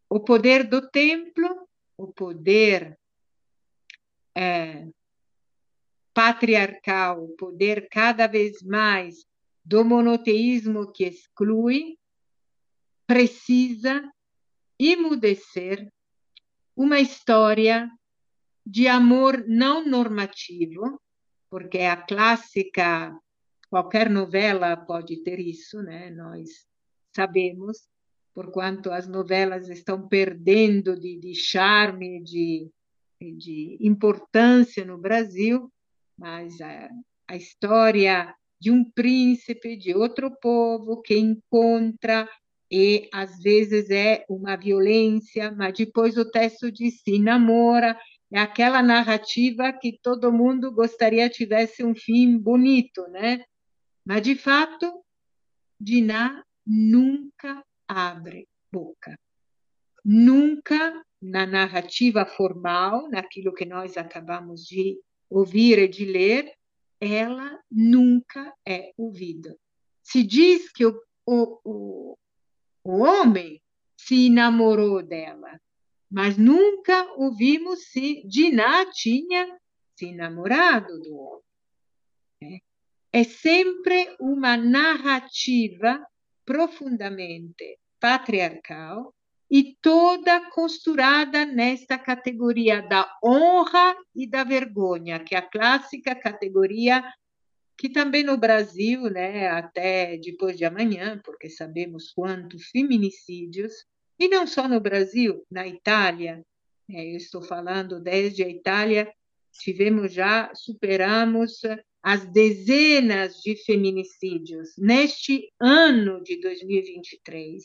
O 0.09 0.21
poder 0.21 0.65
do 0.65 0.89
templo, 0.91 1.69
o 1.97 2.13
poder 2.13 2.97
é, 4.37 4.87
patriarcal, 6.15 7.25
o 7.25 7.37
poder 7.37 7.89
cada 7.89 8.27
vez 8.27 8.63
mais 8.63 9.25
do 9.65 9.85
monoteísmo 9.85 10.93
que 10.93 11.05
exclui, 11.05 11.97
precisa 13.13 14.11
imudecer 14.81 15.87
uma 16.75 16.99
história 16.99 17.91
de 18.65 18.89
amor 18.89 19.45
não 19.47 19.87
normativo, 19.87 20.99
porque 21.51 21.81
a 21.81 21.95
clássica, 21.95 23.15
qualquer 23.69 24.09
novela 24.09 24.79
pode 24.79 25.23
ter 25.23 25.39
isso, 25.39 25.83
né? 25.83 26.09
Nós 26.09 26.49
sabemos, 27.15 27.87
porquanto 28.33 28.91
as 28.91 29.07
novelas 29.07 29.69
estão 29.69 30.09
perdendo 30.09 30.99
de, 30.99 31.19
de 31.19 31.35
charme, 31.35 32.23
de, 32.23 32.71
de 33.21 33.77
importância 33.79 34.87
no 34.87 34.97
Brasil, 34.97 35.71
mas 36.17 36.59
a, 36.63 36.89
a 37.29 37.37
história 37.37 38.35
de 38.59 38.71
um 38.71 38.91
príncipe 38.91 39.77
de 39.77 39.95
outro 39.95 40.31
povo 40.41 41.03
que 41.03 41.19
encontra 41.19 42.27
e 42.73 43.07
às 43.13 43.39
vezes 43.43 43.91
é 43.91 44.25
uma 44.27 44.57
violência, 44.57 45.53
mas 45.53 45.75
depois 45.75 46.17
o 46.17 46.25
texto 46.25 46.73
diz 46.73 47.03
se 47.03 47.19
namora, 47.19 48.01
é 48.33 48.39
aquela 48.39 48.83
narrativa 48.83 49.71
que 49.75 49.99
todo 50.03 50.33
mundo 50.33 50.73
gostaria 50.73 51.29
tivesse 51.29 51.85
um 51.85 51.95
fim 51.95 52.39
bonito, 52.39 53.07
né? 53.09 53.45
Mas 54.03 54.23
de 54.23 54.35
fato, 54.35 55.05
Diná 55.79 56.43
nunca 56.67 57.63
abre 57.87 58.49
boca. 58.73 59.19
Nunca 60.03 61.05
na 61.21 61.45
narrativa 61.47 62.25
formal, 62.25 63.07
naquilo 63.11 63.53
que 63.53 63.67
nós 63.67 63.99
acabamos 63.99 64.63
de 64.63 64.99
ouvir 65.29 65.79
e 65.79 65.87
de 65.87 66.07
ler, 66.07 66.51
ela 66.99 67.61
nunca 67.71 68.55
é 68.67 68.93
ouvida. 68.97 69.55
Se 70.03 70.23
diz 70.23 70.73
que 70.73 70.87
o, 70.87 70.99
o, 71.27 71.61
o, 71.65 72.19
o 72.85 72.99
homem 72.99 73.61
se 73.97 74.27
enamorou 74.27 75.03
dela, 75.03 75.61
mas 76.11 76.37
nunca 76.37 77.05
ouvimos 77.17 77.91
se 77.91 78.23
Diná 78.27 78.87
tinha 78.93 79.59
se 79.95 80.13
namorado 80.13 81.01
do 81.01 81.17
homem. 81.17 82.63
É, 83.13 83.21
é 83.21 83.25
sempre 83.25 84.15
uma 84.21 84.57
narrativa 84.57 86.05
profundamente 86.45 87.79
patriarcal 88.01 89.15
e 89.51 89.77
toda 89.81 90.51
costurada 90.51 91.45
nesta 91.45 91.99
categoria 91.99 92.83
da 92.83 93.07
honra 93.23 93.95
e 94.15 94.29
da 94.29 94.43
vergonha, 94.43 95.21
que 95.21 95.35
é 95.35 95.39
a 95.39 95.43
clássica 95.43 96.15
categoria 96.15 97.05
que 97.83 97.89
também 97.89 98.23
no 98.23 98.37
Brasil, 98.37 99.11
né, 99.11 99.49
até 99.49 100.17
depois 100.17 100.57
de 100.57 100.65
amanhã, 100.65 101.21
porque 101.25 101.51
sabemos 101.51 102.13
quantos 102.13 102.67
feminicídios, 102.67 103.73
e 104.17 104.29
não 104.29 104.47
só 104.47 104.69
no 104.69 104.79
Brasil, 104.79 105.45
na 105.51 105.67
Itália, 105.67 106.47
né, 106.89 107.05
eu 107.05 107.17
estou 107.17 107.43
falando 107.43 107.99
desde 107.99 108.45
a 108.45 108.49
Itália, 108.49 109.13
tivemos 109.51 110.13
já, 110.13 110.55
superamos 110.55 111.61
as 112.01 112.25
dezenas 112.27 113.41
de 113.41 113.57
feminicídios 113.57 114.77
neste 114.79 115.53
ano 115.61 116.23
de 116.23 116.41
2023 116.41 117.65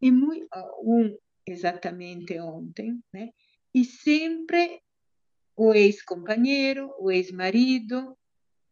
e 0.00 0.10
muito, 0.10 0.48
um 0.82 1.14
exatamente 1.46 2.40
ontem, 2.40 2.98
né? 3.12 3.28
E 3.74 3.84
sempre 3.84 4.80
o 5.54 5.74
ex-companheiro, 5.74 6.90
o 6.98 7.10
ex-marido, 7.10 8.16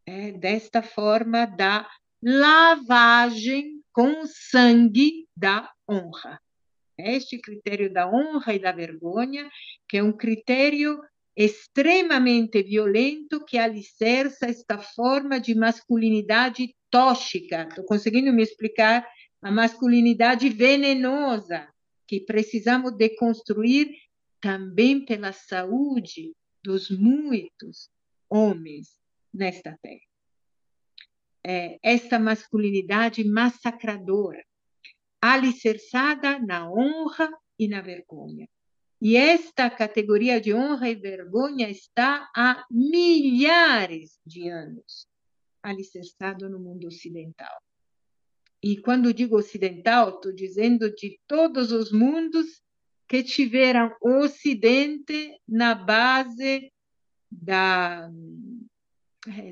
é, 0.08 0.32
desta 0.32 0.82
forma 0.82 1.44
da 1.44 1.86
lavagem 2.22 3.82
com 3.92 4.24
sangue 4.26 5.28
da 5.36 5.70
honra. 5.86 6.40
Este 6.96 7.38
critério 7.38 7.92
da 7.92 8.08
honra 8.10 8.54
e 8.54 8.58
da 8.58 8.72
vergonha, 8.72 9.50
que 9.86 9.98
é 9.98 10.02
um 10.02 10.12
critério 10.12 10.98
extremamente 11.36 12.62
violento 12.62 13.44
que 13.44 13.58
alicerça 13.58 14.46
esta 14.46 14.78
forma 14.78 15.38
de 15.38 15.54
masculinidade 15.54 16.74
tóxica. 16.90 17.66
Estou 17.68 17.84
conseguindo 17.84 18.32
me 18.32 18.42
explicar? 18.42 19.06
a 19.40 19.52
masculinidade 19.52 20.48
venenosa 20.48 21.68
que 22.08 22.18
precisamos 22.20 22.96
deconstruir 22.96 23.88
também 24.40 25.04
pela 25.04 25.32
saúde 25.32 26.34
dos 26.60 26.90
muitos 26.90 27.88
homens 28.28 28.98
nesta 29.32 29.76
terra. 29.82 30.00
É, 31.44 31.78
esta 31.82 32.18
masculinidade 32.18 33.24
massacradora, 33.24 34.44
alicerçada 35.20 36.38
na 36.38 36.70
honra 36.70 37.30
e 37.58 37.68
na 37.68 37.80
vergonha. 37.80 38.48
E 39.00 39.16
esta 39.16 39.70
categoria 39.70 40.40
de 40.40 40.52
honra 40.52 40.90
e 40.90 40.96
vergonha 40.96 41.70
está 41.70 42.28
há 42.34 42.64
milhares 42.70 44.18
de 44.26 44.48
anos 44.48 45.06
alicerçado 45.62 46.48
no 46.48 46.58
mundo 46.58 46.86
ocidental. 46.86 47.62
E 48.62 48.76
quando 48.80 49.14
digo 49.14 49.36
ocidental, 49.36 50.16
estou 50.16 50.32
dizendo 50.32 50.92
de 50.94 51.18
todos 51.26 51.70
os 51.70 51.92
mundos 51.92 52.60
que 53.06 53.22
tiveram 53.22 53.94
o 54.02 54.24
Ocidente 54.24 55.40
na 55.46 55.74
base 55.74 56.72
da, 57.30 58.10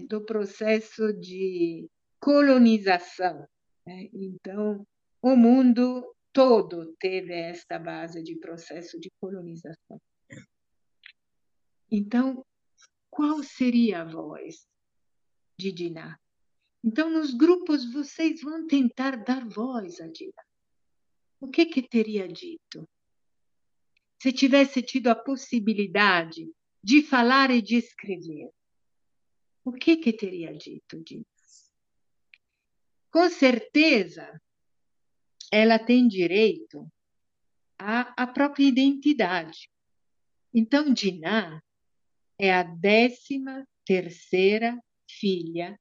do 0.08 0.24
processo 0.24 1.12
de 1.12 1.88
colonização. 2.20 3.46
Né? 3.86 4.08
Então, 4.12 4.86
o 5.22 5.36
mundo 5.36 6.14
todo 6.32 6.94
teve 6.98 7.32
esta 7.32 7.78
base 7.78 8.22
de 8.22 8.36
processo 8.36 8.98
de 9.00 9.10
colonização. 9.20 10.00
Então, 11.90 12.44
qual 13.10 13.42
seria 13.42 14.02
a 14.02 14.04
voz 14.04 14.66
de 15.58 15.72
Diná? 15.72 16.18
Então, 16.84 17.10
nos 17.10 17.32
grupos, 17.32 17.90
vocês 17.92 18.40
vão 18.42 18.66
tentar 18.66 19.16
dar 19.24 19.48
voz 19.48 20.00
a 20.00 20.06
Dina. 20.08 20.44
O 21.40 21.48
que, 21.48 21.66
que 21.66 21.82
teria 21.82 22.28
dito? 22.28 22.88
Se 24.20 24.32
tivesse 24.32 24.82
tido 24.82 25.08
a 25.08 25.14
possibilidade 25.14 26.50
de 26.82 27.02
falar 27.02 27.50
e 27.50 27.60
de 27.60 27.76
escrever, 27.76 28.50
o 29.66 29.72
que, 29.72 29.96
que 29.96 30.12
teria 30.12 30.54
dito, 30.54 31.02
Dina? 31.02 31.24
Com 33.10 33.28
certeza, 33.28 34.40
ela 35.50 35.78
tem 35.78 36.06
direito 36.06 36.86
à, 37.78 38.22
à 38.22 38.26
própria 38.26 38.64
identidade. 38.64 39.68
Então, 40.54 40.92
Diná 40.92 41.60
é 42.38 42.54
a 42.54 42.62
décima 42.62 43.66
terceira 43.84 44.78
filha 45.08 45.78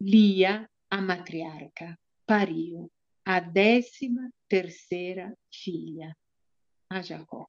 Lia, 0.00 0.66
a 0.88 1.00
matriarca, 1.02 1.98
pariu 2.26 2.90
a 3.24 3.38
décima 3.38 4.30
terceira 4.48 5.36
filha, 5.52 6.16
a 6.88 7.02
Jacó. 7.02 7.48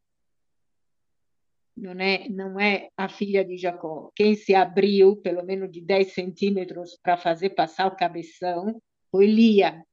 Não 1.81 1.99
é, 1.99 2.29
não 2.29 2.59
é 2.59 2.91
a 2.95 3.09
filha 3.09 3.43
de 3.43 3.57
Jacó. 3.57 4.11
Quem 4.15 4.35
se 4.35 4.53
abriu, 4.53 5.15
pelo 5.15 5.43
menos 5.43 5.71
de 5.71 5.81
10 5.81 6.13
centímetros, 6.13 6.95
para 7.01 7.17
fazer 7.17 7.55
passar 7.55 7.87
o 7.87 7.95
cabeção, 7.95 8.79
foi 9.09 9.25
Lia. 9.25 9.83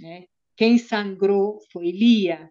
Né? 0.00 0.26
Quem 0.56 0.78
sangrou 0.78 1.58
foi 1.72 1.90
Lia. 1.90 2.48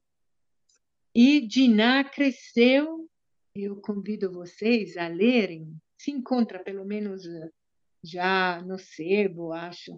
E 1.15 1.39
Diná 1.39 2.03
cresceu, 2.03 3.09
eu 3.55 3.77
convido 3.77 4.29
vocês 4.29 4.97
a 4.97 5.07
lerem, 5.07 5.73
se 5.97 6.11
encontra 6.11 6.61
pelo 6.61 6.83
menos 6.83 7.23
já 8.03 8.61
no 8.61 8.77
sebo, 8.77 9.53
acho, 9.53 9.95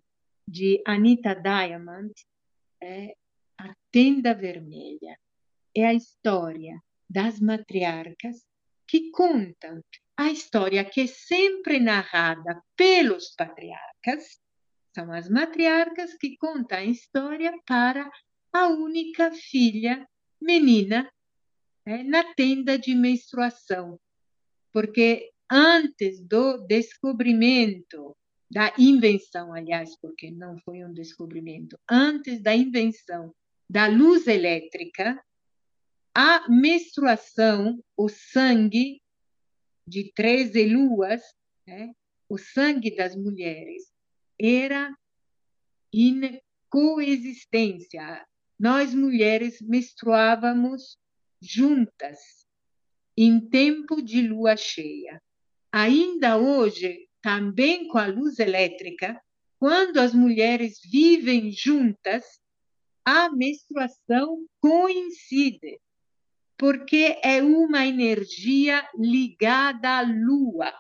de 0.47 0.79
Anita 0.85 1.33
Diamond, 1.33 2.13
é 2.79 3.15
A 3.57 3.73
Tenda 3.91 4.35
Vermelha. 4.35 5.17
É 5.75 5.83
a 5.83 5.95
história 5.95 6.79
das 7.09 7.39
matriarcas 7.39 8.52
que 8.87 9.09
contam 9.11 9.83
a 10.15 10.31
história 10.31 10.85
que 10.85 11.01
é 11.01 11.07
sempre 11.07 11.79
narrada 11.79 12.61
pelos 12.75 13.33
patriarcas, 13.35 14.39
são 14.93 15.11
as 15.11 15.27
matriarcas 15.27 16.15
que 16.15 16.37
contam 16.37 16.77
a 16.77 16.85
história 16.85 17.53
para 17.65 18.09
a 18.51 18.67
única 18.67 19.31
filha 19.31 20.07
menina 20.39 21.11
é, 21.85 22.03
na 22.03 22.23
tenda 22.35 22.77
de 22.77 22.93
menstruação. 22.93 23.99
Porque 24.71 25.31
antes 25.49 26.21
do 26.21 26.57
descobrimento, 26.59 28.15
da 28.51 28.71
invenção, 28.77 29.51
aliás, 29.51 29.97
porque 29.99 30.29
não 30.29 30.59
foi 30.59 30.83
um 30.83 30.93
descobrimento, 30.93 31.77
antes 31.89 32.41
da 32.41 32.55
invenção 32.55 33.33
da 33.67 33.87
luz 33.87 34.27
elétrica, 34.27 35.19
a 36.15 36.47
menstruação, 36.47 37.83
o 37.97 38.07
sangue 38.07 39.01
de 39.87 40.11
13 40.13 40.65
luas, 40.65 41.21
né, 41.65 41.91
o 42.29 42.37
sangue 42.37 42.95
das 42.95 43.15
mulheres, 43.15 43.91
era 44.39 44.95
em 45.91 46.39
coexistência. 46.69 48.25
Nós 48.59 48.93
mulheres 48.93 49.59
menstruávamos 49.61 50.97
juntas 51.41 52.47
em 53.17 53.39
tempo 53.39 54.01
de 54.01 54.21
lua 54.21 54.55
cheia. 54.55 55.21
Ainda 55.71 56.37
hoje, 56.37 57.09
também 57.21 57.87
com 57.87 57.97
a 57.97 58.05
luz 58.05 58.37
elétrica, 58.37 59.19
quando 59.59 59.97
as 59.97 60.13
mulheres 60.13 60.79
vivem 60.83 61.51
juntas, 61.51 62.23
a 63.05 63.29
menstruação 63.31 64.45
coincide 64.59 65.79
porque 66.57 67.19
é 67.23 67.41
uma 67.41 67.85
energia 67.85 68.87
ligada 68.95 69.97
à 69.97 70.01
lua, 70.01 70.73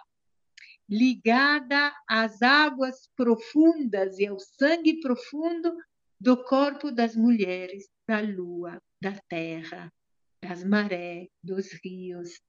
ligada 0.89 1.93
às 2.07 2.41
águas 2.41 3.09
profundas 3.15 4.19
e 4.19 4.27
ao 4.27 4.39
sangue 4.39 4.99
profundo 4.99 5.75
do 6.19 6.43
corpo 6.43 6.91
das 6.91 7.15
mulheres, 7.15 7.89
da 8.07 8.21
lua, 8.21 8.81
da 9.01 9.17
terra, 9.27 9.91
das 10.41 10.63
marés, 10.63 11.27
dos 11.43 11.71
rios. 11.83 12.39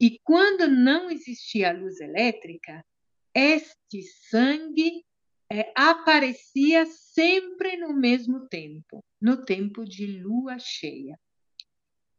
E 0.00 0.18
quando 0.22 0.68
não 0.68 1.10
existia 1.10 1.70
a 1.70 1.72
luz 1.72 2.00
elétrica, 2.00 2.84
este 3.34 4.02
sangue 4.30 5.04
é, 5.50 5.72
aparecia 5.74 6.86
sempre 6.86 7.76
no 7.76 7.92
mesmo 7.92 8.48
tempo, 8.48 9.04
no 9.20 9.44
tempo 9.44 9.84
de 9.84 10.06
lua 10.20 10.58
cheia. 10.58 11.18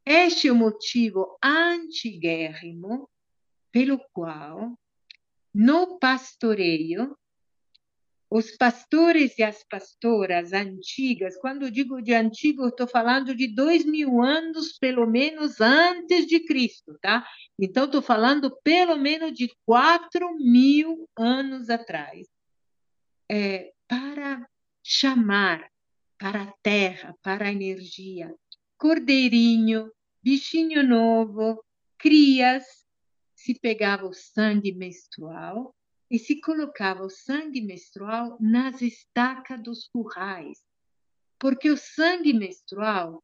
Este 0.06 0.48
é 0.48 0.52
o 0.52 0.56
motivo 0.56 1.38
antiguérrimo 1.42 3.10
pelo 3.72 4.00
qual, 4.14 4.78
no 5.54 5.98
pastoreio, 5.98 7.18
os 8.30 8.58
pastores 8.58 9.38
e 9.38 9.44
as 9.44 9.64
pastoras 9.64 10.54
antigas, 10.54 11.38
quando 11.38 11.70
digo 11.70 12.02
de 12.02 12.14
antigo, 12.14 12.68
estou 12.68 12.88
falando 12.88 13.36
de 13.36 13.48
dois 13.48 13.86
mil 13.86 14.24
anos, 14.24 14.78
pelo 14.80 15.06
menos, 15.06 15.62
antes 15.62 16.26
de 16.26 16.40
Cristo, 16.40 16.98
tá? 17.00 17.24
Então, 17.60 17.86
estou 17.86 18.02
falando 18.02 18.52
pelo 18.64 18.98
menos 18.98 19.34
de 19.34 19.52
quatro 19.66 20.36
mil 20.36 21.08
anos 21.16 21.70
atrás. 21.70 22.28
É, 23.30 23.72
para 23.88 24.48
chamar 24.84 25.70
para 26.18 26.44
a 26.44 26.54
terra, 26.64 27.16
para 27.22 27.46
a 27.48 27.52
energia, 27.52 28.34
cordeirinho, 28.84 29.90
bichinho 30.22 30.86
novo, 30.86 31.64
crias, 31.98 32.66
se 33.34 33.58
pegava 33.58 34.06
o 34.06 34.14
sangue 34.14 34.74
menstrual 34.74 35.74
e 36.12 36.20
se 36.20 36.42
colocava 36.42 37.02
o 37.02 37.10
sangue 37.10 37.62
menstrual 37.62 38.36
nas 38.42 38.82
estacas 38.82 39.64
dos 39.64 39.88
currais. 39.88 40.60
Porque 41.40 41.70
o 41.70 41.78
sangue 41.78 42.34
menstrual, 42.34 43.24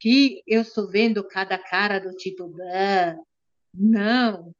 que 0.00 0.42
eu 0.46 0.62
estou 0.62 0.90
vendo 0.90 1.22
cada 1.22 1.58
cara 1.58 1.98
do 1.98 2.16
tipo, 2.16 2.50
não, 3.74 4.54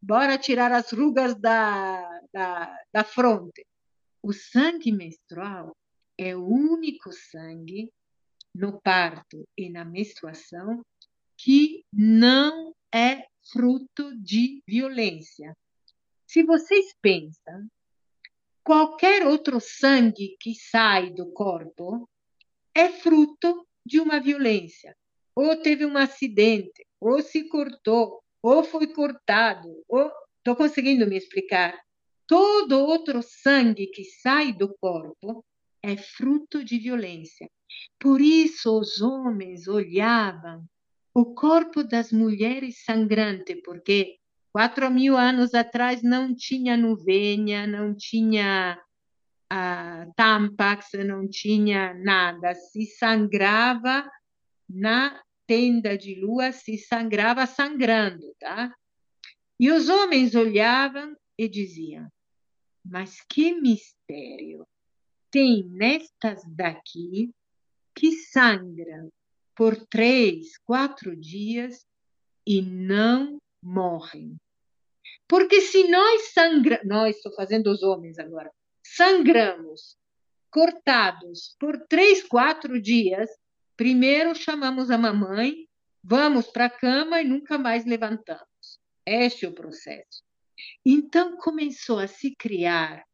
bora 0.00 0.38
tirar 0.38 0.72
as 0.72 0.90
rugas 0.92 1.38
da, 1.38 2.22
da, 2.32 2.74
da 2.90 3.04
fronte. 3.04 3.66
O 4.22 4.32
sangue 4.32 4.92
menstrual 4.92 5.76
é 6.16 6.34
o 6.34 6.46
único 6.46 7.12
sangue 7.12 7.92
no 8.54 8.80
parto 8.80 9.46
e 9.56 9.70
na 9.70 9.84
menstruação 9.84 10.82
que 11.36 11.84
não 11.92 12.74
é 12.92 13.26
fruto 13.52 14.16
de 14.18 14.62
violência. 14.66 15.56
Se 16.26 16.42
vocês 16.42 16.94
pensam, 17.00 17.66
qualquer 18.62 19.26
outro 19.26 19.58
sangue 19.60 20.36
que 20.38 20.54
sai 20.54 21.10
do 21.10 21.32
corpo 21.32 22.08
é 22.74 22.88
fruto 22.88 23.66
de 23.84 24.00
uma 24.00 24.20
violência. 24.20 24.96
Ou 25.34 25.56
teve 25.56 25.86
um 25.86 25.96
acidente, 25.96 26.86
ou 27.00 27.22
se 27.22 27.48
cortou, 27.48 28.22
ou 28.42 28.62
foi 28.62 28.86
cortado, 28.88 29.68
ou 29.88 30.10
estou 30.38 30.54
conseguindo 30.56 31.06
me 31.06 31.16
explicar. 31.16 31.78
Todo 32.26 32.78
outro 32.78 33.22
sangue 33.22 33.86
que 33.88 34.04
sai 34.04 34.52
do 34.52 34.72
corpo 34.78 35.44
é 35.82 35.96
fruto 35.96 36.62
de 36.62 36.78
violência. 36.78 37.48
Por 37.98 38.20
isso 38.20 38.78
os 38.78 39.00
homens 39.00 39.68
olhavam 39.68 40.64
o 41.12 41.34
corpo 41.34 41.82
das 41.82 42.12
mulheres 42.12 42.84
sangrante, 42.84 43.56
porque 43.56 44.16
quatro 44.52 44.90
mil 44.90 45.16
anos 45.16 45.54
atrás 45.54 46.02
não 46.02 46.34
tinha 46.34 46.76
nuvenha, 46.76 47.66
não 47.66 47.94
tinha 47.94 48.80
uh, 49.52 50.12
tampax, 50.14 50.92
não 51.04 51.28
tinha 51.28 51.94
nada. 51.94 52.54
Se 52.54 52.86
sangrava 52.86 54.08
na 54.68 55.20
tenda 55.46 55.98
de 55.98 56.14
lua, 56.14 56.52
se 56.52 56.78
sangrava 56.78 57.44
sangrando, 57.46 58.34
tá? 58.38 58.72
E 59.58 59.70
os 59.70 59.88
homens 59.88 60.34
olhavam 60.34 61.14
e 61.36 61.48
diziam: 61.48 62.08
Mas 62.84 63.20
que 63.28 63.52
mistério! 63.60 64.66
Tem 65.30 65.64
nestas 65.68 66.42
daqui 66.48 67.30
que 67.94 68.12
sangram 68.12 69.10
por 69.54 69.76
três, 69.86 70.56
quatro 70.58 71.14
dias 71.16 71.86
e 72.46 72.62
não 72.62 73.38
morrem. 73.62 74.36
Porque 75.28 75.60
se 75.60 75.88
nós 75.88 76.32
sangramos, 76.32 76.86
nós 76.86 77.16
estou 77.16 77.32
fazendo 77.34 77.70
os 77.70 77.82
homens 77.82 78.18
agora, 78.18 78.50
sangramos, 78.82 79.96
cortados 80.50 81.54
por 81.58 81.78
três, 81.86 82.22
quatro 82.26 82.80
dias, 82.80 83.30
primeiro 83.76 84.34
chamamos 84.34 84.90
a 84.90 84.98
mamãe, 84.98 85.68
vamos 86.02 86.46
para 86.48 86.66
a 86.66 86.70
cama 86.70 87.20
e 87.20 87.24
nunca 87.24 87.56
mais 87.56 87.84
levantamos. 87.84 88.80
Este 89.06 89.46
é 89.46 89.48
o 89.48 89.54
processo. 89.54 90.22
Então 90.84 91.36
começou 91.36 91.98
a 91.98 92.06
se 92.06 92.34
criar 92.34 93.04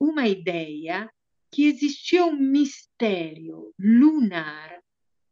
uma 0.00 0.28
ideia 0.28 1.10
que 1.50 1.66
existia 1.66 2.24
um 2.24 2.36
mistério 2.36 3.72
lunar, 3.78 4.78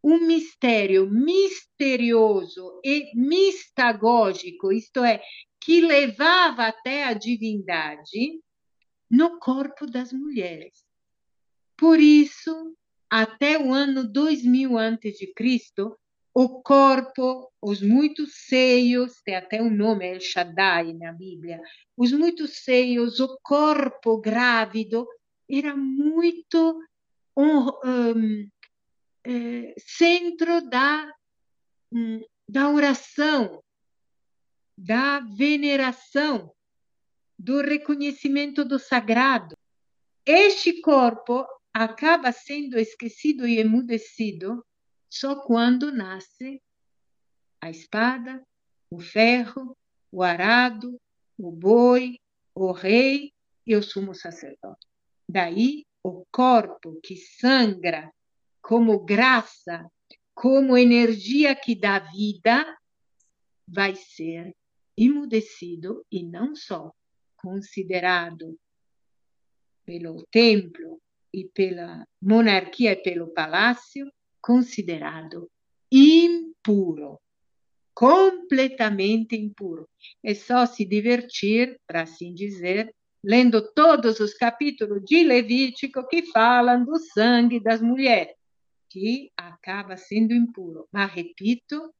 um 0.03 0.27
mistério 0.27 1.11
misterioso 1.11 2.81
e 2.85 3.11
mistagógico, 3.15 4.73
isto 4.73 5.05
é, 5.05 5.21
que 5.61 5.81
levava 5.81 6.67
até 6.67 7.05
a 7.05 7.13
divindade 7.13 8.41
no 9.11 9.39
corpo 9.39 9.87
das 9.87 10.13
mulheres. 10.13 10.85
Por 11.77 12.01
isso, 12.01 12.75
até 13.11 13.59
o 13.59 13.73
ano 13.73 14.07
2000 14.07 14.79
a.C., 14.79 15.33
o 16.39 16.61
corpo, 16.63 17.51
os 17.63 17.81
muitos 17.81 18.47
seios, 18.47 19.23
tem 19.25 19.37
até 19.37 19.63
um 19.63 19.71
nome, 19.71 20.07
El 20.07 20.21
Shaddai 20.21 20.93
na 20.93 21.11
Bíblia, 21.11 21.61
os 21.97 22.13
muitos 22.13 22.63
seios, 22.63 23.21
o 23.21 23.39
corpo 23.43 24.21
grávido, 24.21 25.09
era 25.49 25.77
muito 25.77 26.81
um, 27.37 27.69
um 27.69 28.49
é, 29.25 29.75
centro 29.79 30.69
da, 30.69 31.13
um, 31.93 32.21
da 32.49 32.71
oração, 32.71 33.63
da 34.77 35.21
veneração, 35.21 36.53
do 37.39 37.61
reconhecimento 37.61 38.65
do 38.65 38.79
sagrado. 38.79 39.57
Este 40.25 40.81
corpo 40.81 41.47
acaba 41.73 42.33
sendo 42.33 42.79
esquecido 42.79 43.47
e 43.47 43.59
emudecido 43.59 44.65
só 45.09 45.37
quando 45.45 45.93
nasce 45.93 46.63
a 47.61 47.71
espada, 47.71 48.43
o 48.91 48.99
ferro, 48.99 49.77
o 50.11 50.23
arado, 50.23 51.01
o 51.39 51.51
boi, 51.51 52.19
o 52.55 52.73
rei 52.73 53.33
e 53.67 53.77
o 53.77 53.83
sumo 53.83 54.15
sacerdote. 54.15 54.87
Daí 55.29 55.85
o 56.03 56.25
corpo 56.31 57.01
que 57.03 57.17
sangra 57.17 58.13
como 58.63 59.05
graça, 59.05 59.91
como 60.35 60.77
energia 60.77 61.55
que 61.55 61.75
dá 61.75 61.99
vida, 61.99 62.77
vai 63.67 63.95
ser 63.95 64.55
imudecido 64.97 66.05
e 66.11 66.23
não 66.23 66.55
só 66.55 66.93
considerado 67.37 68.59
pelo 69.85 70.25
templo 70.31 71.01
e 71.33 71.45
pela 71.45 72.07
monarquia 72.21 72.93
e 72.93 73.03
pelo 73.03 73.29
palácio, 73.29 74.11
considerado 74.41 75.51
impuro, 75.91 77.21
completamente 77.95 79.37
impuro. 79.37 79.89
É 80.23 80.35
só 80.35 80.67
se 80.67 80.85
divertir, 80.85 81.79
para 81.87 82.03
assim 82.03 82.33
dizer, 82.33 82.95
lendo 83.27 83.61
todos 83.73 84.21
os 84.21 84.35
capítulos 84.35 85.05
de 85.05 85.25
Levítico 85.25 86.07
que 86.07 86.23
falam 86.27 86.85
do 86.85 86.97
sangue 86.97 87.59
das 87.59 87.83
mulheres, 87.83 88.37
que 88.89 89.33
acaba 89.37 89.97
sendo 89.97 90.33
impuro. 90.33 90.87
Mas, 90.93 91.11
repito, 91.11 91.93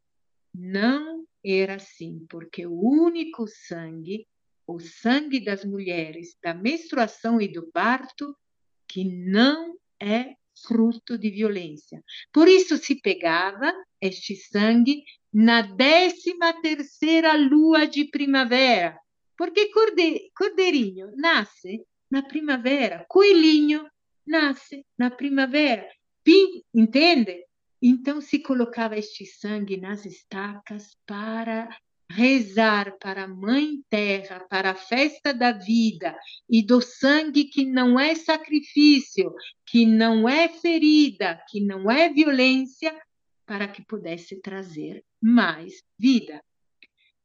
não 0.55 1.27
era 1.45 1.75
assim, 1.75 2.25
porque 2.31 2.65
o 2.65 2.79
único 2.79 3.45
sangue, 3.49 4.25
o 4.69 4.79
sangue 4.79 5.45
das 5.45 5.65
mulheres, 5.65 6.37
da 6.41 6.55
menstruação 6.55 7.41
e 7.41 7.49
do 7.49 7.73
parto, 7.73 8.33
que 8.87 9.05
não 9.05 9.77
é 10.01 10.37
fruto 10.65 11.19
de 11.19 11.29
violência. 11.29 12.05
Por 12.33 12.47
isso 12.47 12.77
se 12.77 12.95
pegava 13.01 13.75
este 14.01 14.37
sangue 14.37 15.03
na 15.33 15.63
décima 15.63 16.53
terceira 16.63 17.37
lua 17.37 17.85
de 17.85 18.05
primavera, 18.05 18.97
porque 19.37 19.71
corde, 19.71 20.31
cordeirinho 20.37 21.13
nasce 21.17 21.85
na 22.11 22.23
primavera, 22.23 23.05
coelhinho 23.09 23.89
nasce 24.27 24.85
na 24.99 25.11
primavera, 25.11 25.89
Pin, 26.25 26.63
entende? 26.75 27.45
Então 27.81 28.21
se 28.21 28.41
colocava 28.41 28.97
este 28.97 29.25
sangue 29.25 29.77
nas 29.77 30.05
estacas 30.05 30.97
para 31.07 31.69
rezar 32.11 32.97
para 32.99 33.25
a 33.25 33.29
Mãe 33.29 33.83
Terra, 33.91 34.41
para 34.49 34.71
a 34.71 34.75
festa 34.75 35.35
da 35.35 35.53
vida 35.53 36.17
e 36.49 36.63
do 36.63 36.81
sangue 36.81 37.45
que 37.45 37.65
não 37.65 37.99
é 37.99 38.15
sacrifício, 38.15 39.33
que 39.65 39.85
não 39.85 40.29
é 40.29 40.49
ferida, 40.49 41.41
que 41.49 41.61
não 41.61 41.91
é 41.91 42.09
violência, 42.09 42.97
para 43.45 43.69
que 43.69 43.85
pudesse 43.85 44.41
trazer 44.41 45.05
mais 45.23 45.83
vida. 45.99 46.43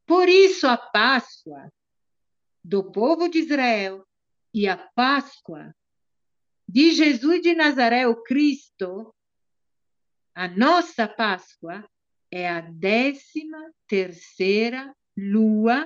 Por 0.06 0.30
isso 0.30 0.68
a 0.68 0.78
Páscoa 0.78 1.72
do 2.64 2.92
povo 2.92 3.28
de 3.28 3.40
Israel 3.40 4.06
e 4.54 4.68
a 4.68 4.78
Páscoa 4.78 5.74
de 6.68 6.92
Jesus 6.92 7.42
de 7.42 7.54
Nazaré, 7.54 8.08
o 8.08 8.22
Cristo, 8.24 9.14
a 10.34 10.48
nossa 10.48 11.08
Páscoa 11.08 11.86
é 12.32 12.48
a 12.48 12.62
décima 12.62 13.58
terceira 13.88 14.96
lua, 15.18 15.86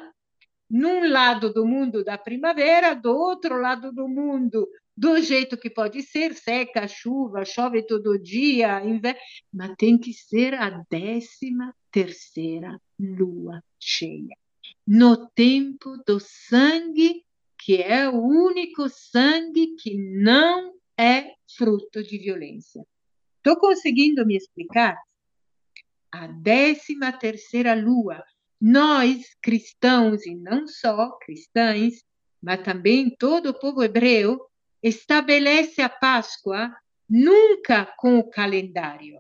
num 0.70 1.10
lado 1.10 1.52
do 1.52 1.66
mundo 1.66 2.04
da 2.04 2.18
primavera, 2.18 2.94
do 2.94 3.10
outro 3.10 3.60
lado 3.60 3.92
do 3.92 4.08
mundo, 4.08 4.68
do 4.96 5.20
jeito 5.20 5.58
que 5.58 5.70
pode 5.70 6.04
ser, 6.04 6.36
seca, 6.36 6.88
chuva, 6.88 7.44
chove 7.44 7.82
todo 7.82 8.20
dia, 8.20 8.84
inverno, 8.86 9.20
mas 9.52 9.76
tem 9.78 9.98
que 9.98 10.14
ser 10.14 10.54
a 10.54 10.84
décima 10.90 11.76
terceira 11.92 12.80
lua 13.00 13.64
cheia. 13.80 14.38
No 14.86 15.28
tempo 15.30 15.98
do 16.06 16.20
sangue, 16.20 17.26
que 17.58 17.82
é 17.82 18.08
o 18.10 18.22
único 18.22 18.88
sangue 18.90 19.76
que 19.76 19.98
não 19.98 20.74
é 20.98 21.34
fruto 21.58 22.04
de 22.04 22.18
violência. 22.18 22.86
Estou 23.38 23.58
conseguindo 23.58 24.26
me 24.26 24.36
explicar? 24.36 24.98
A 26.12 26.28
décima 26.28 27.12
terceira 27.12 27.74
lua, 27.76 28.24
nós 28.60 29.36
cristãos, 29.42 30.26
e 30.26 30.34
não 30.36 30.68
só 30.68 31.12
cristãos, 31.18 32.04
mas 32.42 32.64
também 32.64 33.10
todo 33.10 33.50
o 33.50 33.60
povo 33.60 33.84
hebreu, 33.84 34.40
estabelece 34.82 35.82
a 35.82 35.90
Páscoa 35.90 36.76
nunca 37.10 37.86
com 37.98 38.20
o 38.20 38.30
calendário. 38.30 39.20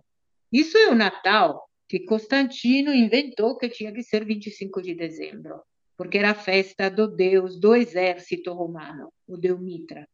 Isso 0.52 0.78
é 0.78 0.89
o 0.89 0.96
Natal, 0.96 1.70
que 1.88 2.00
Constantino 2.06 2.94
inventou 2.94 3.58
que 3.58 3.70
tinha 3.70 3.92
que 3.92 4.04
ser 4.04 4.26
25 4.26 4.82
de 4.82 4.96
dezembro, 4.96 5.62
porque 5.96 6.18
era 6.18 6.32
a 6.32 6.36
festa 6.36 6.90
do 6.90 7.08
deus 7.08 7.60
do 7.60 7.76
exército 7.76 8.54
romano, 8.54 9.12
o 9.28 9.38
deus 9.38 9.60
Mitra. 9.60 10.08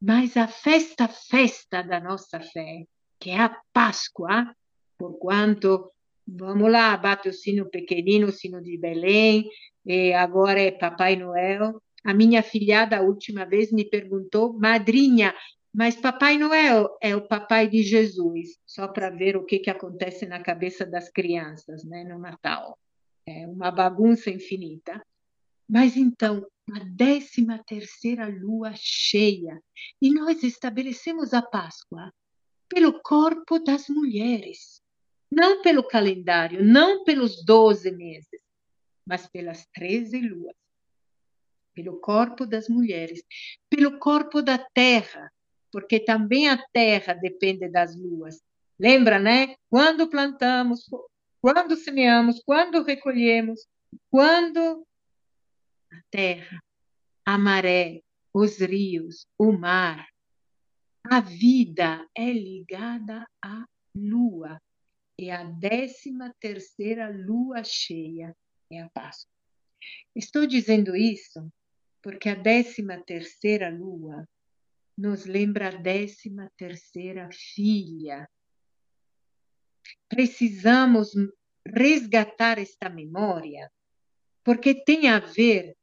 Mas 0.00 0.36
a 0.36 0.48
festa, 0.48 1.06
festa 1.06 1.82
da 1.82 2.00
nossa 2.00 2.40
fé, 2.40 2.84
que 3.20 3.30
é 3.30 3.38
a 3.38 3.56
Páscoa, 3.72 4.54
por 4.98 5.18
quanto, 5.18 5.92
vamos 6.26 6.70
lá, 6.70 6.96
bate 6.96 7.28
o 7.28 7.32
sino 7.32 7.70
pequenino, 7.70 8.26
o 8.26 8.32
sino 8.32 8.60
de 8.60 8.76
Belém, 8.76 9.48
e 9.86 10.12
agora 10.12 10.60
é 10.60 10.70
Papai 10.72 11.16
Noel. 11.16 11.80
A 12.04 12.12
minha 12.12 12.42
filhada, 12.42 12.98
a 12.98 13.02
última 13.02 13.44
vez, 13.44 13.70
me 13.70 13.84
perguntou, 13.84 14.52
madrinha, 14.54 15.32
mas 15.74 15.96
Papai 15.96 16.36
Noel 16.36 16.98
é 17.00 17.16
o 17.16 17.26
papai 17.26 17.66
de 17.66 17.82
Jesus, 17.82 18.58
só 18.66 18.86
para 18.86 19.08
ver 19.08 19.36
o 19.36 19.44
que, 19.44 19.58
que 19.58 19.70
acontece 19.70 20.26
na 20.26 20.42
cabeça 20.42 20.84
das 20.84 21.08
crianças 21.08 21.82
né, 21.82 22.04
no 22.04 22.18
Natal. 22.18 22.78
É 23.26 23.46
uma 23.46 23.70
bagunça 23.70 24.30
infinita. 24.30 25.02
Mas 25.66 25.96
então, 25.96 26.46
a 26.70 26.80
décima 26.84 27.62
terceira 27.64 28.28
lua 28.28 28.72
cheia, 28.74 29.62
e 30.00 30.12
nós 30.12 30.42
estabelecemos 30.42 31.32
a 31.32 31.40
Páscoa 31.40 32.12
pelo 32.68 33.00
corpo 33.00 33.58
das 33.58 33.88
mulheres, 33.88 34.82
não 35.30 35.62
pelo 35.62 35.82
calendário, 35.82 36.62
não 36.62 37.02
pelos 37.04 37.42
12 37.44 37.90
meses, 37.92 38.42
mas 39.06 39.26
pelas 39.26 39.66
13 39.72 40.20
luas, 40.20 40.54
pelo 41.74 41.98
corpo 42.00 42.44
das 42.44 42.68
mulheres, 42.68 43.22
pelo 43.70 43.98
corpo 43.98 44.42
da 44.42 44.58
terra, 44.58 45.32
porque 45.72 45.98
também 45.98 46.48
a 46.48 46.62
terra 46.72 47.14
depende 47.14 47.68
das 47.68 47.96
luas. 47.96 48.40
Lembra, 48.78 49.18
né? 49.18 49.56
Quando 49.70 50.08
plantamos, 50.08 50.84
quando 51.40 51.74
semeamos, 51.76 52.42
quando 52.44 52.82
recolhemos, 52.82 53.66
quando 54.10 54.86
a 55.90 56.02
terra, 56.10 56.62
a 57.24 57.38
maré, 57.38 58.02
os 58.34 58.58
rios, 58.58 59.26
o 59.38 59.52
mar, 59.52 60.06
a 61.04 61.20
vida 61.20 62.06
é 62.14 62.32
ligada 62.32 63.26
à 63.42 63.64
lua. 63.94 64.60
E 65.18 65.30
a 65.30 65.44
décima 65.44 66.34
terceira 66.40 67.08
lua 67.10 67.62
cheia 67.64 68.34
é 68.70 68.80
a 68.80 68.88
Páscoa. 68.90 69.32
Estou 70.14 70.46
dizendo 70.46 70.96
isso 70.96 71.52
porque 72.02 72.28
a 72.28 72.34
décima 72.34 73.00
terceira 73.04 73.70
lua 73.70 74.26
nos 74.96 75.24
lembra 75.24 75.68
a 75.68 75.76
décima 75.76 76.50
terceira 76.56 77.28
filha. 77.32 78.28
Precisamos 80.08 81.10
resgatar 81.66 82.58
esta 82.58 82.88
memória, 82.88 83.70
porque 84.44 84.74
tem 84.74 85.08
a 85.08 85.18
ver 85.18 85.76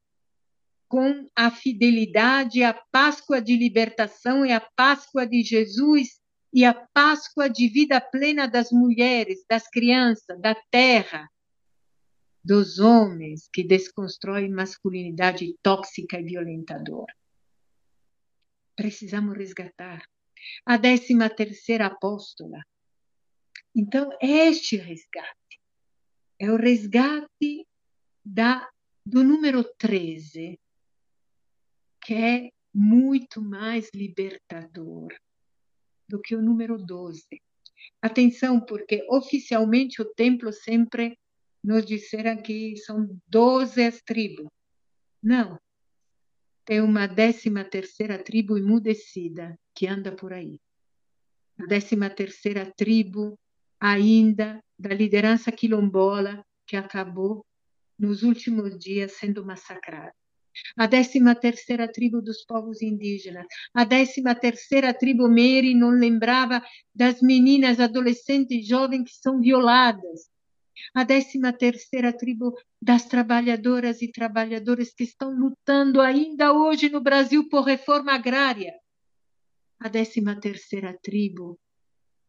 com 0.88 1.30
a 1.36 1.52
fidelidade 1.52 2.64
à 2.64 2.74
Páscoa 2.74 3.42
de 3.42 3.56
libertação 3.56 4.46
e 4.46 4.52
à 4.52 4.60
Páscoa 4.60 5.26
de 5.26 5.44
Jesus 5.44 6.20
e 6.52 6.66
a 6.66 6.74
Páscoa 6.74 7.48
de 7.48 7.68
vida 7.68 8.02
plena 8.02 8.48
das 8.48 8.72
mulheres, 8.72 9.46
das 9.48 9.70
crianças, 9.70 10.40
da 10.42 10.56
terra, 10.72 11.30
dos 12.44 12.80
homens 12.80 13.48
que 13.54 13.64
desconstroem 13.64 14.50
masculinidade 14.50 15.56
tóxica 15.62 16.20
e 16.20 16.24
violentadora. 16.24 17.14
Precisamos 18.80 19.36
resgatar 19.36 20.02
a 20.66 20.78
décima 20.78 21.30
terceira 21.30 21.88
apóstola. 21.88 22.64
Então, 23.76 24.10
este 24.22 24.78
resgate 24.78 25.60
é 26.40 26.50
o 26.50 26.56
resgate 26.56 27.68
da, 28.24 28.70
do 29.06 29.22
número 29.22 29.66
13, 29.78 30.58
que 32.02 32.14
é 32.14 32.52
muito 32.74 33.42
mais 33.42 33.90
libertador 33.94 35.14
do 36.08 36.22
que 36.22 36.34
o 36.34 36.42
número 36.42 36.78
12. 36.78 37.22
Atenção, 38.02 38.62
porque 38.62 39.06
oficialmente 39.10 40.02
o 40.02 40.06
templo 40.06 40.54
sempre 40.54 41.20
nos 41.62 41.86
disseram 41.86 42.42
que 42.42 42.78
são 42.78 43.10
12 43.28 43.84
as 43.84 44.02
tribos. 44.04 44.48
Não. 45.22 45.60
É 46.70 46.84
uma 46.84 47.08
décima 47.08 47.64
terceira 47.64 48.24
tribo 48.24 48.56
emudecida 48.56 49.58
que 49.74 49.88
anda 49.88 50.12
por 50.12 50.32
aí. 50.32 50.62
A 51.60 51.66
décima 51.66 52.12
terceira 52.12 52.72
tribo 52.78 53.40
ainda 53.80 54.64
da 54.78 54.94
liderança 54.94 55.52
quilombola 55.52 56.46
que 56.68 56.78
acabou 56.78 57.44
nos 57.98 58.22
últimos 58.22 58.78
dias 58.78 59.14
sendo 59.14 59.44
massacrada. 59.44 60.14
A 60.78 60.86
décima 60.86 61.34
terceira 61.34 61.92
tribo 61.92 62.22
dos 62.22 62.46
povos 62.46 62.84
indígenas, 62.84 63.48
a 63.74 63.84
décima 63.84 64.36
terceira 64.36 64.94
tribo 64.94 65.28
Meri 65.28 65.74
não 65.74 65.90
lembrava 65.90 66.62
das 66.94 67.20
meninas, 67.20 67.80
adolescentes, 67.80 68.68
jovens 68.68 69.06
que 69.06 69.16
são 69.16 69.42
violadas. 69.42 70.30
A 70.94 71.04
décima 71.04 71.54
terceira 71.54 72.12
tribo 72.12 72.56
das 72.82 73.06
trabalhadoras 73.06 74.02
e 74.02 74.12
trabalhadores 74.12 74.94
que 74.94 75.04
estão 75.04 75.32
lutando 75.32 76.02
ainda 76.02 76.54
hoje 76.54 76.90
no 76.90 77.02
Brasil 77.02 77.48
por 77.50 77.64
reforma 77.64 78.14
agrária. 78.14 78.74
A 79.80 79.88
décima 79.88 80.40
terceira 80.40 80.98
tribo, 81.02 81.60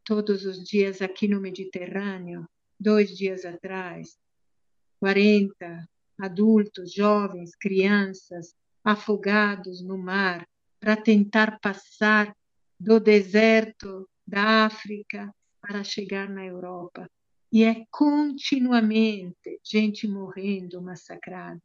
todos 0.05 0.44
os 0.44 0.62
dias 0.64 1.03
aqui 1.03 1.26
no 1.26 1.40
Mediterrâneo, 1.40 2.46
dois 2.78 3.16
dias 3.16 3.44
atrás, 3.44 4.16
40 5.01 5.88
adultos, 6.20 6.92
jovens, 6.92 7.57
crianças, 7.57 8.55
afogados 8.84 9.82
no 9.82 9.98
mar 9.98 10.46
para 10.78 10.96
tentar 10.96 11.59
passar 11.61 12.34
do 12.78 12.98
deserto 12.98 14.09
da 14.26 14.64
África 14.66 15.34
para 15.61 15.84
chegar 15.84 16.28
na 16.28 16.44
Europa. 16.44 17.09
E 17.53 17.64
é 17.64 17.84
continuamente 17.90 19.61
gente 19.64 20.07
morrendo, 20.07 20.80
massacrada. 20.80 21.61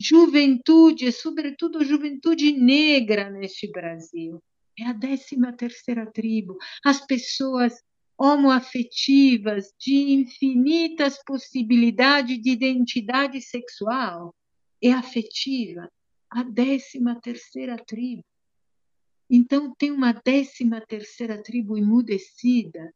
Juventude, 0.00 1.12
sobretudo 1.12 1.84
juventude 1.84 2.52
negra 2.52 3.28
neste 3.28 3.70
Brasil. 3.70 4.42
É 4.78 4.86
a 4.86 4.94
décima 4.94 5.52
terceira 5.52 6.10
tribo. 6.10 6.56
As 6.82 7.04
pessoas 7.06 7.74
homoafetivas, 8.16 9.74
de 9.78 9.94
infinitas 9.94 11.22
possibilidades 11.24 12.40
de 12.40 12.50
identidade 12.50 13.40
sexual 13.42 14.34
e 14.80 14.90
afetiva, 14.90 15.90
a 16.30 16.42
décima 16.42 17.20
terceira 17.20 17.76
tribo. 17.76 18.24
Então, 19.28 19.74
tem 19.74 19.90
uma 19.90 20.12
décima 20.12 20.80
terceira 20.80 21.42
tribo 21.42 21.76
emudecida 21.76 22.92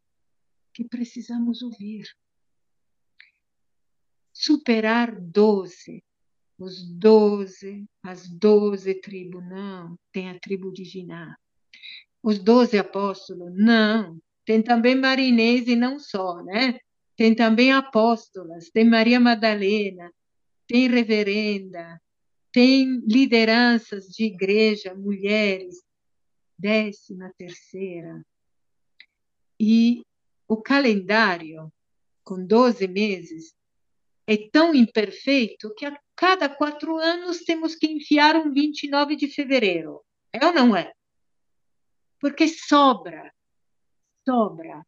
que 0.75 0.85
precisamos 0.85 1.62
ouvir. 1.62 2.05
Superar 4.33 5.18
doze, 5.20 6.03
os 6.59 6.85
doze, 6.85 7.87
as 8.03 8.29
doze 8.29 8.95
tribos, 9.01 9.43
não, 9.49 9.97
tem 10.12 10.29
a 10.29 10.39
tribo 10.39 10.72
de 10.72 10.85
Giná. 10.85 11.39
Os 12.20 12.39
doze 12.41 12.77
apóstolos, 12.77 13.55
não, 13.55 14.20
tem 14.45 14.61
também 14.61 14.97
marinês 14.97 15.68
e 15.68 15.77
não 15.77 15.99
só, 15.99 16.43
né? 16.43 16.79
Tem 17.16 17.35
também 17.35 17.72
apóstolas, 17.72 18.70
tem 18.70 18.85
Maria 18.85 19.20
Madalena, 19.20 20.12
tem 20.66 20.89
reverenda, 20.89 22.01
tem 22.51 23.01
lideranças 23.07 24.07
de 24.07 24.25
igreja, 24.25 24.95
mulheres, 24.95 25.85
décima 26.59 27.33
terceira. 27.39 28.25
E 29.61 30.05
o 30.49 30.61
calendário, 30.61 31.73
com 32.23 32.45
12 32.45 32.87
meses, 32.89 33.55
é 34.27 34.37
tão 34.51 34.75
imperfeito 34.75 35.75
que 35.75 35.85
a 35.85 35.99
cada 36.17 36.49
quatro 36.49 36.97
anos 36.97 37.39
temos 37.41 37.75
que 37.75 37.87
enfiar 37.87 38.37
um 38.37 38.53
29 38.53 39.17
de 39.17 39.29
fevereiro. 39.29 40.03
É 40.33 40.45
ou 40.47 40.53
não 40.53 40.77
é? 40.77 40.93
Porque 42.19 42.49
sobra 42.49 43.35
sobra. 44.25 44.85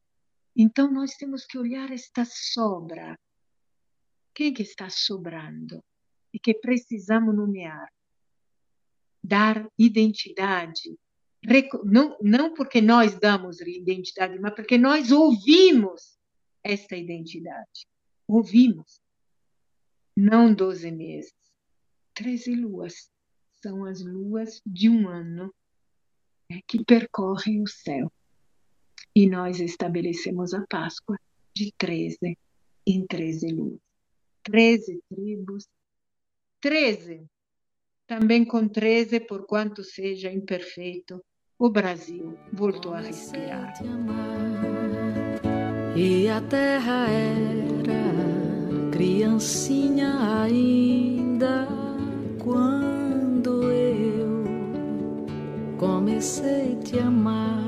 Então 0.56 0.90
nós 0.90 1.14
temos 1.14 1.44
que 1.44 1.58
olhar 1.58 1.92
esta 1.92 2.24
sobra. 2.24 3.18
Quem 4.34 4.52
que 4.52 4.62
está 4.62 4.88
sobrando? 4.88 5.84
E 6.32 6.38
que 6.38 6.54
precisamos 6.54 7.34
nomear. 7.34 7.92
Dar 9.22 9.68
identidade. 9.78 10.98
Não, 11.84 12.16
não 12.20 12.54
porque 12.54 12.80
nós 12.80 13.18
damos 13.18 13.60
identidade, 13.60 14.38
mas 14.40 14.54
porque 14.54 14.76
nós 14.76 15.12
ouvimos 15.12 16.18
esta 16.62 16.96
identidade. 16.96 17.86
Ouvimos. 18.26 19.00
Não 20.16 20.52
12 20.52 20.90
meses. 20.90 21.34
13 22.14 22.56
luas. 22.56 23.10
São 23.62 23.84
as 23.84 24.04
luas 24.04 24.60
de 24.66 24.88
um 24.88 25.08
ano 25.08 25.54
né, 26.50 26.60
que 26.66 26.84
percorrem 26.84 27.62
o 27.62 27.68
céu. 27.68 28.10
E 29.14 29.28
nós 29.28 29.60
estabelecemos 29.60 30.52
a 30.52 30.66
Páscoa 30.66 31.18
de 31.54 31.72
13 31.78 32.36
em 32.86 33.06
13 33.06 33.48
luas. 33.48 33.80
13 34.42 35.00
tribos, 35.08 35.68
13. 36.60 37.24
Também 38.06 38.44
com 38.44 38.68
13, 38.68 39.20
por 39.20 39.46
quanto 39.46 39.82
seja 39.82 40.32
imperfeito, 40.32 41.24
o 41.58 41.70
Brasil 41.70 42.36
voltou 42.52 42.94
a 42.94 43.00
respirar. 43.00 43.72
E 45.94 46.28
a 46.28 46.40
terra 46.42 47.06
era 47.08 48.90
criancinha 48.92 50.42
ainda 50.42 51.66
quando 52.42 53.72
eu 53.72 54.44
comecei 55.78 56.74
a 56.74 56.84
te 56.84 56.98
amar. 56.98 57.65